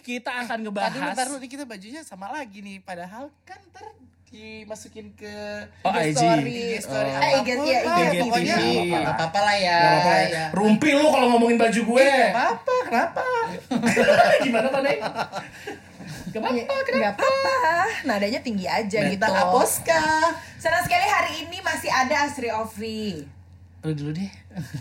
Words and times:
kita 0.00 0.30
akan 0.38 0.46
Tadi 0.48 0.64
ngebahas 0.64 0.92
bentar 0.94 1.26
dulu 1.26 1.38
nih 1.38 1.50
kita 1.50 1.64
bajunya 1.64 2.00
sama 2.02 2.26
lagi 2.28 2.58
nih 2.60 2.78
Padahal 2.80 3.28
kan 3.42 3.58
ntar 3.70 3.86
dimasukin 4.28 5.08
ke 5.16 5.34
Oh, 5.80 5.92
IG. 5.92 6.12
IG 6.12 6.20
story 6.84 7.08
Oh. 7.08 7.16
Eh, 7.18 7.30
IG, 7.40 7.48
apa 7.48 7.56
pun 7.56 7.64
iya, 7.64 7.78
lah, 7.80 7.96
IG 7.98 8.14
pokoknya 8.20 8.56
apa-apa 9.08 9.38
lah 9.40 9.56
ya 9.56 9.78
Gak 9.78 9.88
apa-apa 9.88 10.14
ya. 10.20 10.44
Rumpi 10.52 10.88
lu 10.92 11.06
kalau 11.08 11.26
ngomongin 11.32 11.56
baju 11.56 11.80
gue. 11.80 12.08
Nggak 12.12 12.34
apa-apa, 12.36 12.74
kenapa? 12.84 13.24
Gimana 14.44 14.68
tadi? 14.68 14.94
Gak 16.28 16.40
apa-apa, 16.44 16.60
Iya, 16.60 16.92
Nggak 16.92 17.12
apa-apa, 17.16 17.56
nadanya 18.04 18.40
tinggi 18.44 18.66
aja 18.68 18.98
gitu. 19.00 19.16
Bentang 19.16 19.32
Aposka 19.48 20.02
Senang 20.60 20.84
sekali 20.84 21.06
hari 21.08 21.48
ini 21.48 21.58
masih 21.64 21.88
ada 21.88 22.28
Astri 22.28 22.52
Ovri. 22.52 23.24
Lu 23.80 23.92
dulu 23.94 24.10
deh 24.12 24.28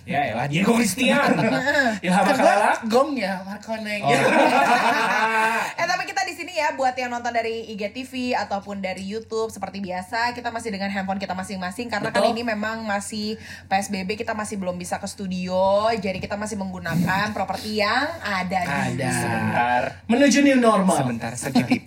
Ya 0.07 0.33
elah, 0.33 0.47
Diego 0.47 0.73
Christian. 0.73 1.37
Ilham 2.05 2.25
gua 2.39 2.73
gong 2.87 3.11
ya, 3.19 3.43
Markoneng 3.45 4.01
Oh. 4.07 4.09
Eh 5.77 5.85
tapi 5.85 6.03
kita 6.09 6.21
di 6.25 6.33
sini 6.33 6.53
ya 6.57 6.73
buat 6.73 6.95
yang 6.97 7.11
nonton 7.13 7.33
dari 7.33 7.69
IGTV 7.75 8.33
ataupun 8.33 8.81
dari 8.81 9.03
YouTube 9.05 9.51
seperti 9.53 9.83
biasa 9.83 10.33
kita 10.33 10.49
masih 10.49 10.73
dengan 10.73 10.89
handphone 10.89 11.21
kita 11.21 11.37
masing-masing 11.37 11.91
karena 11.91 12.09
Betul. 12.09 12.23
kan 12.23 12.33
ini 12.33 12.41
memang 12.41 12.81
masih 12.87 13.37
PSBB 13.69 14.17
kita 14.17 14.33
masih 14.33 14.57
belum 14.57 14.79
bisa 14.79 14.97
ke 14.97 15.05
studio 15.05 15.91
jadi 15.97 16.17
kita 16.17 16.39
masih 16.39 16.57
menggunakan 16.57 17.35
properti 17.35 17.81
yang 17.83 18.09
ada 18.21 18.61
di 18.63 18.97
Ada. 18.97 19.11
Sebentar. 19.11 19.81
Menuju 20.09 20.37
new 20.41 20.57
normal. 20.57 20.97
Sebentar 20.97 21.31
sedikit. 21.37 21.81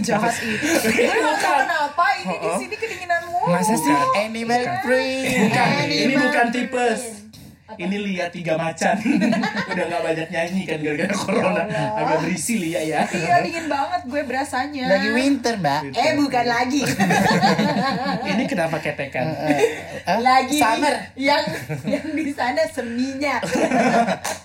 jahat 0.00 0.34
itu. 0.42 0.66
Bukan. 1.10 1.40
kenapa 1.40 2.04
ini 2.22 2.36
di 2.36 2.50
sini 2.62 2.74
kedinginan 2.76 3.20
mulu. 3.26 3.50
Masa 3.50 3.74
sih? 3.74 3.94
Animal 4.18 4.62
free 4.84 5.48
Bukan, 5.48 5.86
ini 6.10 6.18
bukan 6.18 6.46
tipes. 6.50 7.02
Ini 7.78 7.96
lihat 8.02 8.34
tiga 8.34 8.58
macan. 8.58 8.98
Udah 9.70 9.84
gak 9.86 10.02
banyak 10.02 10.28
nyanyi 10.34 10.66
kan 10.66 10.82
gara-gara 10.82 11.14
corona. 11.14 11.62
Agak 12.02 12.26
berisi 12.26 12.58
Lia 12.58 12.82
ya. 12.82 13.06
Iya 13.06 13.46
dingin 13.46 13.70
banget 13.70 14.10
gue 14.10 14.22
berasanya. 14.26 14.90
Lagi 14.90 15.08
winter 15.14 15.54
mbak 15.62 15.94
Eh 15.94 16.18
bukan 16.18 16.44
lagi. 16.50 16.82
Ini 18.34 18.44
kenapa 18.50 18.82
ketekan? 18.82 19.22
Hah? 20.02 20.18
lagi 20.18 20.58
Summer 20.58 21.14
yang 21.14 21.44
yang 21.86 22.06
di 22.10 22.34
sana 22.34 22.66
seminya. 22.66 23.38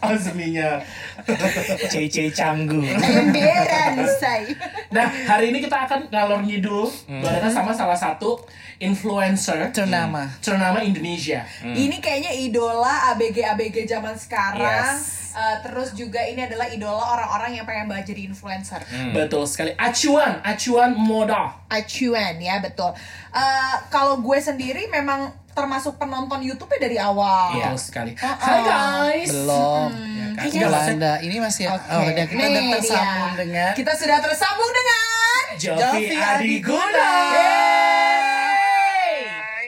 Oh 0.06 0.14
seminya. 0.22 0.78
Cece 1.92 2.30
canggu. 2.30 2.82
Emberan 2.86 4.06
say. 4.22 4.54
Nah, 4.94 5.10
hari 5.26 5.50
ini 5.50 5.60
kita 5.62 5.90
akan 5.90 6.08
ngalor 6.14 6.46
ngidul 6.46 6.88
barengan 7.10 7.52
sama 7.52 7.72
salah 7.74 7.98
satu 7.98 8.38
influencer 8.78 9.72
Ternama 9.72 10.30
ternama 10.44 10.84
Indonesia. 10.84 11.44
Ini 11.64 11.98
kayaknya 11.98 12.32
idola 12.36 13.16
ABG 13.16 13.42
ABG 13.42 13.90
zaman 13.90 14.14
sekarang. 14.14 14.96
Yes. 15.02 15.36
Eh, 15.36 15.58
terus 15.68 15.92
juga 15.92 16.24
ini 16.24 16.48
adalah 16.48 16.64
idola 16.72 17.04
orang-orang 17.12 17.60
yang 17.60 17.66
pengen 17.68 17.92
banget 17.92 18.16
jadi 18.16 18.32
influencer. 18.32 18.80
Betul 19.12 19.44
sekali. 19.44 19.76
Acuan, 19.76 20.40
acuan 20.40 20.96
moda. 20.96 21.60
Acuan 21.68 22.40
ya 22.40 22.64
betul. 22.64 22.96
Eh, 23.36 23.76
kalau 23.92 24.24
gue 24.24 24.40
sendiri 24.40 24.88
memang 24.88 25.36
termasuk 25.52 26.00
penonton 26.00 26.40
YouTube-nya 26.40 26.80
dari 26.80 26.98
awal. 27.00 27.52
Betul 27.52 27.80
sekali. 27.80 28.12
Oh, 28.16 28.36
Hai 28.40 28.60
oh. 28.60 28.64
guys. 28.64 29.32
Belum 29.32 29.92
Ya 29.92 30.15
kan? 30.36 30.46
Enggak 30.52 30.70
lah, 30.70 30.84
Anda. 30.92 31.14
Ini 31.24 31.36
masih 31.40 31.66
Oke. 31.72 31.88
Oh, 31.90 32.02
udah 32.04 32.26
kita 32.28 32.44
Nih 32.44 32.52
udah 32.52 32.64
tersambung 32.80 33.32
dia. 33.32 33.40
dengan 33.40 33.72
Kita 33.74 33.92
sudah 33.96 34.18
tersambung 34.20 34.72
dengan 34.72 35.04
Jovi 35.56 36.12
Adiguna. 36.16 37.12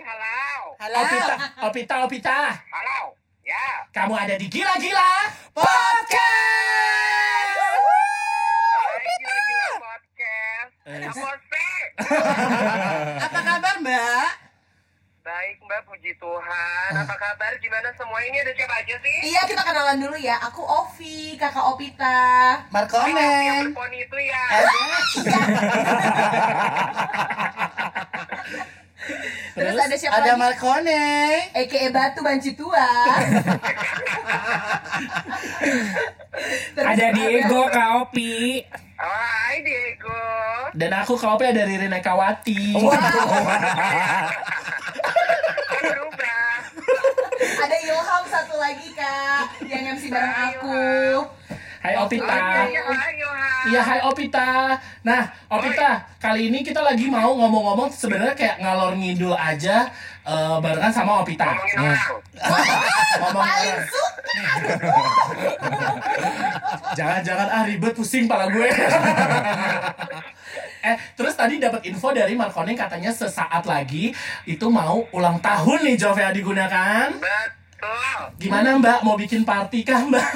Halo. 0.03 0.75
Halo 0.77 0.97
Opita, 0.99 1.35
Opita, 1.67 1.95
Opita. 2.03 2.37
Halo. 2.67 2.99
Ya. 3.47 3.87
Kamu 3.95 4.11
ada 4.11 4.35
di 4.35 4.51
Gila-Gila 4.51 5.11
Hai, 5.57 6.03
gila-gila 9.23 9.69
podcast. 9.79 10.71
Eh. 10.83 11.07
Apa 13.25 13.39
kabar 13.41 13.75
mbak? 13.79 14.46
Baik, 15.27 15.59
Mbak. 15.59 15.91
Puji 15.91 16.15
Tuhan. 16.15 16.91
Apa 16.95 17.15
kabar? 17.19 17.51
Gimana 17.59 17.91
semua 17.99 18.15
ini? 18.23 18.39
Ada 18.39 18.55
siapa 18.55 18.79
aja 18.79 18.95
sih? 18.95 19.17
Iya 19.27 19.43
kita 19.43 19.59
kenalan 19.59 19.99
dulu 19.99 20.15
ya. 20.15 20.39
Aku 20.39 20.63
Ovi, 20.63 21.35
kakak 21.35 21.67
Opita. 21.67 22.07
Oh, 22.07 22.55
yang 22.63 22.71
Markoneng 22.71 23.75
berponi 23.75 24.07
itu 24.07 24.17
ya. 24.23 24.43
Terus, 29.51 29.75
ada 29.75 29.95
siapa 29.97 30.15
Ada 30.15 30.31
lagi? 30.31 30.39
Markoneng 30.39 31.51
EKE 31.59 31.89
Batu 31.91 32.23
Banci 32.23 32.55
Tua. 32.55 32.87
Terus 36.71 36.87
Ada 36.87 37.05
Diego, 37.11 37.67
Kak 37.67 37.89
Opi. 37.99 38.63
Oh, 38.95 39.11
hai, 39.11 39.59
Diego. 39.59 40.15
dan 40.73 40.93
aku 40.95 41.17
KOP 41.17 41.41
dari 41.41 41.77
Rina 41.77 42.01
Kawati. 42.01 42.73
Kok 42.73 42.93
berubah? 45.85 46.57
Ada 47.37 47.77
Ilham 47.81 48.23
satu 48.25 48.57
lagi 48.57 48.89
Hai, 50.07 50.55
aku. 50.55 50.71
Hai 51.83 51.93
Opita. 51.99 52.63
iya. 52.67 52.83
Hai, 52.87 53.13
Yohan. 53.19 53.63
Iya, 53.67 53.81
hai 53.83 53.99
Opita. 54.07 54.79
Nah, 55.03 55.27
Opita, 55.51 56.07
kali 56.15 56.47
ini 56.47 56.63
kita 56.63 56.79
lagi 56.79 57.11
mau 57.11 57.35
ngomong-ngomong 57.35 57.91
sebenarnya 57.91 58.31
kayak 58.31 58.63
ngalor 58.63 58.95
ngidul 58.95 59.35
aja 59.35 59.91
eh, 60.23 60.55
barengan 60.63 60.95
sama 60.95 61.27
Opita. 61.27 61.59
Orang. 61.59 62.23
Suka. 63.91 64.23
Jangan-jangan 66.95 67.47
ah 67.51 67.63
ribet 67.67 67.91
pusing 67.91 68.31
pala 68.31 68.47
gue. 68.47 68.67
eh, 70.87 70.95
terus 71.19 71.35
tadi 71.35 71.59
dapat 71.59 71.83
info 71.83 72.15
dari 72.15 72.31
Markoning 72.39 72.79
katanya 72.79 73.11
sesaat 73.11 73.67
lagi 73.67 74.15
itu 74.47 74.65
mau 74.71 75.03
ulang 75.11 75.43
tahun 75.43 75.83
nih 75.83 75.99
Jove 75.99 76.23
digunakan. 76.31 77.11
Betul. 77.11 77.56
Gimana 78.37 78.73
Mbak 78.75 78.99
mau 79.01 79.13
bikin 79.13 79.41
party 79.41 79.81
kah 79.81 80.01
Mbak? 80.01 80.27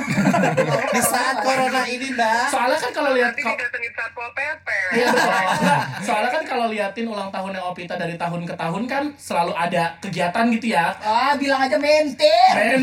Di 0.94 1.02
saat 1.02 1.42
corona 1.42 1.82
ini 1.84 2.14
mbak 2.14 2.50
Soalnya 2.50 2.78
kan 2.78 2.92
kalau 2.92 3.12
lihat 3.12 3.34
Nanti 3.34 3.42
ko- 3.42 3.54
didatengin 3.54 3.92
Satpol 3.92 4.30
PP. 4.32 4.68
Iya. 4.92 5.08
Nah, 5.10 5.82
soalnya 6.02 6.32
kan 6.32 6.44
kalau 6.44 6.66
liatin 6.68 7.08
ulang 7.08 7.30
tahunnya 7.30 7.62
Opita 7.64 7.96
dari 7.96 8.14
tahun 8.16 8.46
ke 8.46 8.54
tahun 8.54 8.84
kan 8.86 9.04
selalu 9.16 9.54
ada 9.54 9.98
kegiatan 9.98 10.46
gitu 10.52 10.68
ya. 10.70 10.94
Ah 11.00 11.34
bilang 11.36 11.62
aja 11.62 11.78
mentir. 11.78 12.54
Eh, 12.54 12.78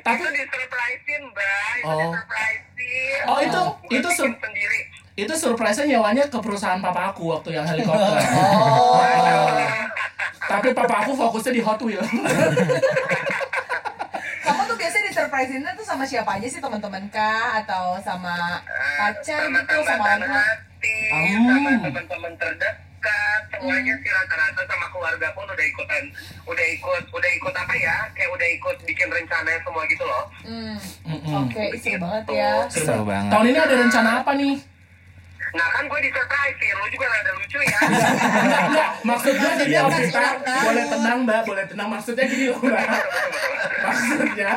Tapi 0.00 0.18
Itu 0.18 0.28
disurprisein, 0.28 1.22
Mbak. 1.24 1.72
Itu 1.74 1.86
Oh. 1.86 1.96
disurprisein. 1.96 3.22
Oh, 3.24 3.38
itu 3.38 3.60
itu 3.94 4.08
sendiri. 4.10 4.80
Itu 5.18 5.34
surprise-nya 5.34 5.86
nyawanya 5.90 6.30
ke 6.30 6.38
perusahaan 6.38 6.78
papa 6.78 7.10
aku 7.10 7.26
waktu 7.28 7.50
yang 7.52 7.66
helikopter. 7.66 8.14
Oh. 8.38 9.02
Tapi 10.50 10.72
papa 10.72 11.02
aku 11.02 11.12
fokusnya 11.12 11.52
di 11.52 11.60
Hot 11.60 11.76
Wheel. 11.82 12.00
Kamu 14.40 14.60
tuh 14.64 14.76
biasanya 14.78 15.04
di 15.04 15.12
surprisein 15.12 15.60
tuh 15.68 15.84
sama 15.84 16.06
siapa 16.06 16.38
aja 16.38 16.46
sih 16.46 16.56
teman-teman 16.56 17.04
kah 17.10 17.60
atau 17.60 18.00
sama 18.00 18.62
pacar 18.96 19.44
gitu 19.44 19.76
sama 19.82 20.00
orang 20.00 20.16
teman 20.16 20.20
tua? 20.22 20.38
hati, 20.40 20.98
Hmm. 21.10 21.44
sama 21.44 21.70
teman-teman 21.82 22.32
terdekat, 22.38 23.40
semuanya 23.50 23.94
sih 23.98 24.08
rata-rata 24.08 24.62
sama 24.64 24.86
keluarga 24.88 25.28
pun 25.34 25.44
udah 25.44 25.66
ikutan, 25.66 26.04
udah 26.46 26.66
ikut, 26.70 27.02
udah 27.10 27.30
ikut 27.34 27.54
apa 27.54 27.74
ya? 27.76 27.96
Kayak 28.14 28.30
udah 28.32 28.48
ikut 28.48 28.76
bikin 28.86 29.08
rencana 29.10 29.50
semua 29.60 29.82
gitu 29.84 30.04
loh. 30.06 30.24
Hmm. 30.46 30.76
Mm-mm. 31.04 31.44
Oke, 31.44 31.64
seru 31.76 31.98
banget 32.00 32.24
ya. 32.30 32.52
Seru 32.70 33.02
banget. 33.04 33.30
Tahun 33.34 33.44
ini 33.44 33.58
ada 33.58 33.74
rencana 33.76 34.10
apa 34.22 34.32
nih? 34.32 34.56
Nah 35.50 35.68
kan 35.70 35.84
gue 35.84 36.00
di 36.00 36.10
surprise 36.10 36.58
lu 36.74 36.86
juga 36.88 37.06
rada 37.06 37.32
lucu 37.32 37.58
ya. 37.58 37.80
Maksudnya 39.08 39.50
Jadi 39.56 39.72
sih 39.72 39.78
ulang 39.78 40.40
tahun? 40.42 40.64
boleh 40.64 40.84
tenang 40.86 41.18
mbak, 41.24 41.40
boleh 41.44 41.64
tenang. 41.64 41.88
Maksudnya 41.88 42.24
gini 42.24 42.44
loh 42.48 42.60
mbak. 42.60 42.84
Maksudnya, 43.88 44.52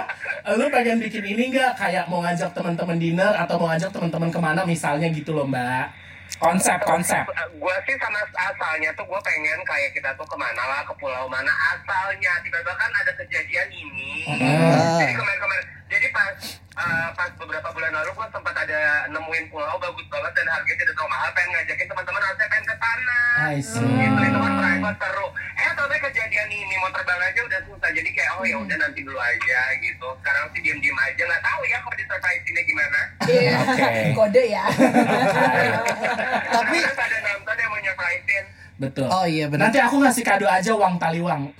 lu 0.51 0.65
pengen 0.67 0.97
bikin 0.99 1.23
ini 1.23 1.43
nggak 1.49 1.71
kayak 1.77 2.05
mau 2.05 2.19
ngajak 2.19 2.51
teman-teman 2.51 2.97
dinner 2.97 3.31
atau 3.31 3.55
mau 3.55 3.69
ngajak 3.69 3.89
teman-teman 3.89 4.27
ke 4.27 4.39
mana 4.39 4.61
misalnya 4.63 5.07
gitu 5.07 5.31
loh 5.31 5.45
mbak. 5.45 5.93
Konsep, 6.31 6.79
konsep. 6.81 7.21
gue 7.53 7.75
sih 7.85 7.95
sama 7.99 8.17
asalnya 8.33 8.89
tuh 8.95 9.03
gue 9.03 9.19
pengen 9.21 9.59
kayak 9.61 9.91
kita 9.91 10.09
tuh 10.15 10.23
ke 10.23 10.33
mana 10.33 10.63
lah 10.63 10.81
ke 10.81 10.93
pulau 10.95 11.27
mana 11.27 11.51
asalnya 11.69 12.39
tiba-tiba 12.41 12.71
kan 12.73 12.89
ada 12.89 13.11
kejadian 13.13 13.67
ini 13.69 14.23
Ah. 14.25 14.95
jadi 14.97 15.11
kemarin-kemarin 15.11 15.65
jadi 15.91 16.07
pas 16.09 16.31
eh, 16.71 17.07
pas 17.11 17.29
beberapa 17.35 17.67
bulan 17.69 17.91
lalu 17.91 18.11
gue 18.11 18.27
sempat 18.29 18.55
ada 18.55 18.79
nemuin 19.07 19.45
pulau 19.47 19.75
bagus 19.75 20.07
banget 20.07 20.31
dan 20.33 20.47
harganya 20.49 20.79
tidak 20.79 20.93
terlalu 20.95 21.11
mahal 21.11 21.29
pengen 21.31 21.49
ngajakin 21.51 21.83
teman-teman 21.85 22.21
harusnya 22.23 22.47
pengen 22.47 22.65
ke 22.65 22.75
sana 22.77 23.19
I 23.51 23.59
see. 23.59 23.83
gitu 23.83 24.21
itu 24.23 24.39
kan 24.39 24.53
private 24.55 24.97
seru 24.97 25.27
eh 25.53 25.71
tapi 25.73 25.95
kejadian 25.99 26.47
ini 26.47 26.75
mau 26.77 26.89
terbang 26.89 27.19
aja 27.21 27.41
udah 27.41 27.59
susah 27.65 27.89
jadi 27.91 28.09
kayak 28.09 28.31
oh 28.33 28.45
ya 28.45 28.55
udah 28.57 28.77
nanti 28.77 28.99
dulu 29.01 29.19
aja 29.19 29.59
gitu 29.77 30.07
sekarang 30.17 30.45
sih 30.49 30.61
diem-diem 30.61 30.95
aja 30.97 31.21
nggak 31.21 31.43
tahu 31.43 31.61
ya 31.65 31.77
kalau 31.79 31.95
di 31.95 32.05
surprise 32.05 32.43
ini 32.45 32.61
gimana 32.63 32.99
Iya. 33.21 33.53
Oke. 33.63 33.89
Kode 34.17 34.43
ya. 34.47 34.65
Tapi 36.55 36.77
Terus 36.77 36.97
ada 36.97 37.17
nonton 37.21 37.55
yang 37.55 37.69
mau 37.69 37.79
nyurprisein 37.79 38.45
Betul. 38.75 39.07
Oh 39.07 39.23
iya 39.23 39.45
benar 39.45 39.69
Nanti 39.69 39.77
aku 39.77 40.01
ngasih 40.01 40.23
kado 40.25 40.49
aja 40.49 40.71
uang 40.73 40.97
taliwang. 40.97 41.53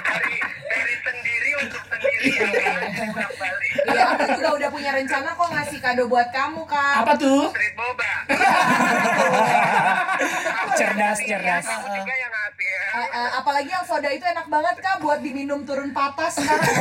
dari 0.00 0.34
dari 0.64 0.94
sendiri 0.98 1.50
untuk 1.60 1.82
sendiri 1.84 2.28
ya 2.32 2.48
kan? 2.48 2.80
pulang 3.12 3.34
balik. 3.36 3.72
Iya, 3.84 4.06
aku 4.28 4.44
juga 4.44 4.60
udah 4.60 4.68
punya 4.68 4.92
rencana 4.92 5.32
kok 5.32 5.48
ngasih 5.48 5.80
kado 5.80 6.04
buat 6.04 6.28
kamu, 6.28 6.60
Kak. 6.68 7.00
Apa 7.00 7.16
tuh? 7.16 7.48
Street 7.48 7.72
boba. 7.72 8.12
Cerdas, 10.78 11.18
cerdas. 11.24 11.64
Aku 11.64 11.88
juga 11.96 12.12
yang 12.12 12.28
ngasih 12.28 12.68
ya. 12.68 12.84
Eh, 12.92 13.08
eh, 13.08 13.28
apalagi 13.40 13.72
yang 13.72 13.88
soda 13.88 14.12
itu 14.12 14.28
enak 14.28 14.52
banget, 14.52 14.76
Kak, 14.84 15.00
buat 15.00 15.24
diminum 15.24 15.64
turun 15.64 15.96
patas 15.96 16.36
sekarang. 16.36 16.68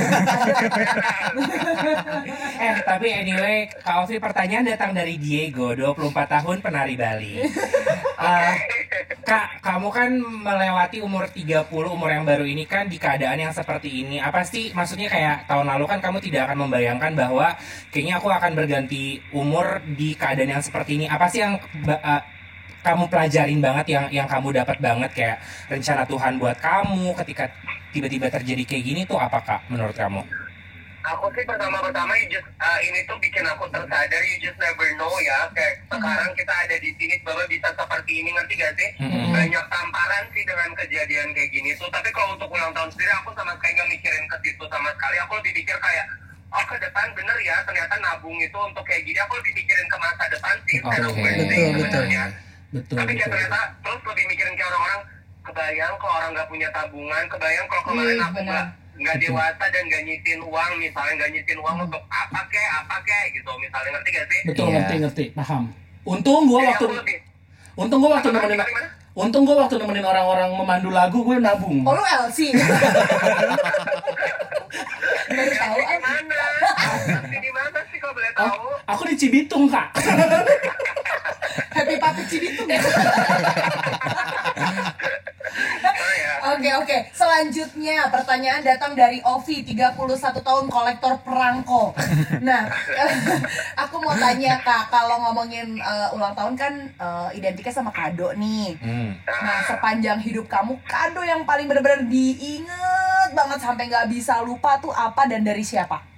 Eh, 2.58 2.74
tapi 2.84 3.14
anyway, 3.14 3.70
Kak 3.70 4.04
Ovi 4.04 4.18
pertanyaan 4.18 4.66
datang 4.66 4.92
dari 4.92 5.16
Diego, 5.22 5.78
24 5.78 6.42
tahun 6.42 6.58
penari 6.60 7.00
Bali. 7.00 7.36
Eh, 8.18 8.56
Kak, 9.28 9.60
kamu 9.60 9.92
kan 9.92 10.08
melewati 10.24 11.04
umur 11.04 11.28
30, 11.28 11.68
umur 11.68 12.08
yang 12.08 12.24
baru 12.24 12.48
ini 12.48 12.64
kan 12.64 12.88
di 12.88 12.96
keadaan 12.96 13.36
yang 13.36 13.52
seperti 13.52 14.08
ini. 14.08 14.24
Apa 14.24 14.48
sih 14.48 14.72
maksudnya 14.72 15.12
kayak 15.12 15.52
tahun 15.52 15.68
lalu 15.68 15.84
kan 15.84 16.00
kamu 16.00 16.24
tidak 16.24 16.48
akan 16.48 16.64
membayangkan 16.64 17.12
bahwa 17.12 17.52
kayaknya 17.92 18.24
aku 18.24 18.32
akan 18.32 18.56
berganti 18.56 19.20
umur 19.36 19.84
di 19.84 20.16
keadaan 20.16 20.56
yang 20.56 20.64
seperti 20.64 20.96
ini. 20.96 21.12
Apa 21.12 21.28
sih 21.28 21.44
yang 21.44 21.60
eh, 21.60 22.22
kamu 22.88 23.12
pelajarin 23.12 23.60
banget 23.60 23.86
yang 23.92 24.06
yang 24.16 24.28
kamu 24.32 24.64
dapat 24.64 24.80
banget 24.80 25.12
kayak 25.12 25.38
rencana 25.68 26.08
Tuhan 26.08 26.34
buat 26.40 26.58
kamu 26.64 27.12
ketika 27.20 27.52
tiba-tiba 27.92 28.32
terjadi 28.32 28.64
kayak 28.64 28.84
gini 28.88 29.02
tuh 29.04 29.20
apa 29.20 29.44
Kak 29.44 29.68
menurut 29.68 29.92
kamu? 29.92 30.24
Aku 31.08 31.32
sih 31.32 31.48
pertama-pertama 31.48 32.12
just, 32.28 32.44
uh, 32.60 32.80
ini 32.84 33.00
tuh 33.08 33.16
bikin 33.24 33.48
aku 33.48 33.64
tersadar 33.72 34.22
you 34.28 34.38
just 34.44 34.60
never 34.60 34.84
know 35.00 35.08
ya 35.24 35.48
kayak 35.56 35.80
sekarang 35.88 36.32
kita 36.36 36.52
ada 36.52 36.76
di 36.84 36.92
sini 37.00 37.16
bahwa 37.24 37.48
bisa 37.48 37.72
seperti 37.72 38.12
ini 38.20 38.36
ngerti 38.36 38.54
gak 38.60 38.76
sih 38.76 38.90
Mm-mm. 39.00 39.32
banyak 39.32 39.66
tamparan 39.72 40.26
sih 40.36 40.44
dengan 40.44 40.70
kejadian 40.76 41.32
kayak 41.32 41.50
gini 41.56 41.72
tuh 41.80 41.88
tapi 41.96 42.12
kalau 42.12 42.36
untuk 42.36 42.52
ulang 42.52 42.76
tahun 42.76 42.92
sendiri 42.92 43.12
aku 43.24 43.32
sama 43.40 43.56
sekali 43.56 43.72
nggak 43.80 43.90
mikirin 43.96 44.26
ke 44.28 44.38
situ 44.44 44.64
sama 44.68 44.90
sekali 45.00 45.16
aku 45.24 45.32
lebih 45.40 45.54
mikir 45.64 45.78
kayak 45.80 46.06
oh 46.52 46.64
ke 46.68 46.76
depan 46.76 47.08
bener 47.16 47.38
ya 47.40 47.56
ternyata 47.64 47.96
nabung 48.04 48.38
itu 48.44 48.60
untuk 48.60 48.84
kayak 48.84 49.04
gini 49.08 49.20
aku 49.24 49.34
lebih 49.40 49.54
mikirin 49.64 49.88
ke 49.88 49.98
masa 50.04 50.24
depan 50.28 50.56
sih 50.68 50.78
birthday 50.84 51.08
Betul, 51.08 51.48
betul. 51.48 51.72
sebenarnya. 51.88 52.24
Betul, 52.68 52.96
tapi 53.00 53.12
kayak 53.16 53.32
betul. 53.32 53.32
ternyata 53.32 53.60
terus 53.80 54.02
lebih 54.12 54.26
mikirin 54.28 54.54
kayak 54.60 54.70
orang-orang 54.76 55.02
kebayang 55.48 55.94
kalau 55.96 56.14
orang 56.20 56.32
nggak 56.36 56.48
punya 56.52 56.68
tabungan 56.76 57.24
kebayang 57.32 57.66
kalau 57.72 57.84
kemarin 57.88 58.18
Ih, 58.20 58.28
aku 58.28 58.40
nggak 58.44 58.66
nggak 58.98 59.16
dewasa 59.20 59.66
dan 59.68 59.84
nggak 59.86 60.04
nyitin 60.04 60.40
uang 60.42 60.72
misalnya 60.76 61.14
nggak 61.16 61.32
nyitin 61.32 61.58
uang 61.58 61.78
untuk 61.82 62.02
apa 62.08 62.40
kek 62.48 62.68
apa 62.76 62.96
kek 63.02 63.26
gitu 63.32 63.52
misalnya 63.56 63.90
ngerti 63.94 64.10
gak 64.12 64.26
sih 64.28 64.42
Betul, 64.44 64.66
Iya. 64.66 64.74
ngerti, 64.76 64.96
ngerti, 65.00 65.26
paham. 65.32 65.64
Untung 66.04 66.44
gua 66.46 66.62
waktu 66.66 66.86
lebih 66.88 67.18
untung 67.76 68.00
gua 68.00 68.12
waktu 68.16 68.30
nemenin? 68.32 68.60
Untung 69.14 69.44
gua 69.44 69.56
waktu 69.62 69.76
nemenin 69.76 70.02
orang-orang 70.04 70.50
memandu 70.52 70.90
lagu 70.90 71.20
gue 71.20 71.38
nabung. 71.38 71.82
Oh, 71.82 71.92
lu 71.92 72.02
LC. 72.02 72.54
Baru 75.28 75.52
tahu 75.54 75.78
di 75.78 75.98
mana 76.00 76.40
Nanti 77.08 77.38
di 77.38 77.52
mana 77.52 77.80
sih 77.84 77.98
kalau 77.98 78.14
boleh 78.14 78.32
Oh, 78.34 78.48
tahu 78.48 78.70
aku 78.88 79.02
di 79.06 79.16
Cibitung, 79.16 79.68
Kak. 79.68 79.92
Happy 81.70 81.96
Papi 81.98 82.24
Cibitung. 82.26 82.68
Oke 86.58 86.74
oke, 86.74 86.98
selanjutnya 87.14 88.10
pertanyaan 88.10 88.66
datang 88.66 88.98
dari 88.98 89.22
Ovi 89.22 89.62
31 89.62 89.94
tahun 90.42 90.66
kolektor 90.74 91.14
perangko. 91.22 91.94
Nah, 92.42 92.66
aku 93.86 94.02
mau 94.02 94.18
tanya 94.18 94.58
kak, 94.66 94.90
kalau 94.90 95.22
ngomongin 95.22 95.78
eh, 95.78 96.10
ulang 96.18 96.34
tahun 96.34 96.58
kan 96.58 96.74
eh, 96.98 97.30
identiknya 97.38 97.70
sama 97.70 97.94
kado 97.94 98.34
nih. 98.34 98.74
Hmm. 98.82 99.14
Nah, 99.22 99.70
sepanjang 99.70 100.18
hidup 100.18 100.50
kamu 100.50 100.82
kado 100.90 101.22
yang 101.22 101.46
paling 101.46 101.70
benar-benar 101.70 102.10
diinget 102.10 103.30
banget 103.38 103.62
sampai 103.62 103.86
nggak 103.86 104.10
bisa 104.10 104.42
lupa 104.42 104.82
tuh 104.82 104.90
apa 104.90 105.30
dan 105.30 105.46
dari 105.46 105.62
siapa? 105.62 106.17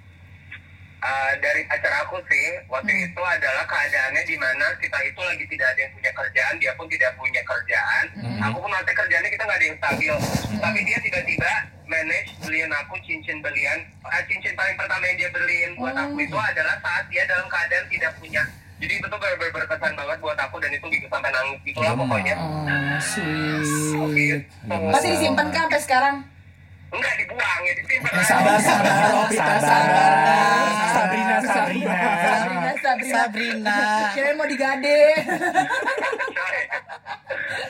Uh, 1.00 1.32
dari 1.40 1.64
pacar 1.64 2.04
aku 2.04 2.20
sih 2.26 2.60
waktu 2.68 2.92
Hmm. 2.92 3.08
itu 3.08 3.22
adalah 3.22 3.64
keadaannya 3.64 4.20
di 4.22 4.36
mana 4.36 4.68
kita 4.76 5.00
itu 5.02 5.16
lagi 5.18 5.48
tidak 5.48 5.68
ada 5.70 5.80
yang 5.80 5.94
punya 5.94 6.12
kerjaan 6.12 6.54
dia 6.56 6.72
pun 6.76 6.86
tidak 6.86 7.12
punya 7.16 7.40
kerjaan 7.42 8.04
Hmm. 8.14 8.40
aku 8.42 8.58
pun 8.60 8.68
nanti 8.70 8.92
kerjaannya 8.92 9.30
kita 9.30 9.42
nggak 9.42 9.56
ada 9.56 9.66
yang 9.66 9.78
stabil 9.80 10.14
tapi 10.60 10.80
dia 10.84 10.98
tiba-tiba 11.00 11.52
manage 11.86 12.30
beliin 12.42 12.72
aku 12.76 13.00
cincin 13.02 13.40
belian 13.40 13.80
uh, 14.02 14.24
cincin 14.26 14.52
paling 14.54 14.76
pertama 14.76 15.04
yang 15.06 15.18
dia 15.18 15.30
beliin 15.32 15.72
buat 15.74 15.94
Oh. 15.94 16.04
aku 16.04 16.20
itu 16.20 16.36
adalah 16.36 16.76
saat 16.78 17.08
dia 17.08 17.24
dalam 17.24 17.48
keadaan 17.48 17.86
tidak 17.88 18.12
punya 18.16 18.44
jadi 18.78 18.94
itu 18.94 19.06
tuh 19.06 19.18
bener-bener 19.18 19.52
berkesan 19.54 19.94
banget 19.94 20.18
buat 20.20 20.36
aku 20.38 20.56
dan 20.58 20.72
itu 20.74 20.86
bikin 20.86 21.08
sampai 21.08 21.32
nangis 21.32 21.60
gitu 21.64 21.80
lah 21.80 21.96
pokoknya 21.96 22.36
Oh, 22.36 23.00
sweet. 23.00 23.96
Oke. 23.96 24.28
Masih 24.68 25.10
disimpan 25.14 25.48
kan 25.48 25.62
sampai 25.66 25.80
sekarang? 25.80 26.16
Enggak 26.90 27.14
dibuang 27.22 27.62
ya 27.66 27.74
disimpan 27.78 28.10
Eh, 28.10 28.26
sabar, 28.26 28.58
sabar, 28.58 28.98
Opita, 29.26 29.56
sabar. 29.62 30.12
Sabrina, 30.90 31.36
Sabrina. 31.40 31.96
Sabrina, 31.96 32.72
Sabrina. 32.82 33.14
Sabrina. 33.14 33.78
Kirain 34.18 34.36
mau 34.36 34.50
digade. 34.50 35.00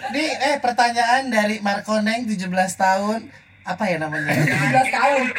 Ini 0.09 0.25
eh 0.41 0.57
pertanyaan 0.57 1.29
dari 1.29 1.61
Marco 1.61 2.01
Neng 2.01 2.25
17 2.25 2.49
tahun. 2.75 3.29
Apa 3.67 3.83
ya 3.85 4.01
namanya? 4.01 4.33
17 4.33 4.97
tahun. 4.97 5.25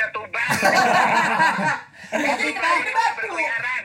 berkeliaran 3.16 3.84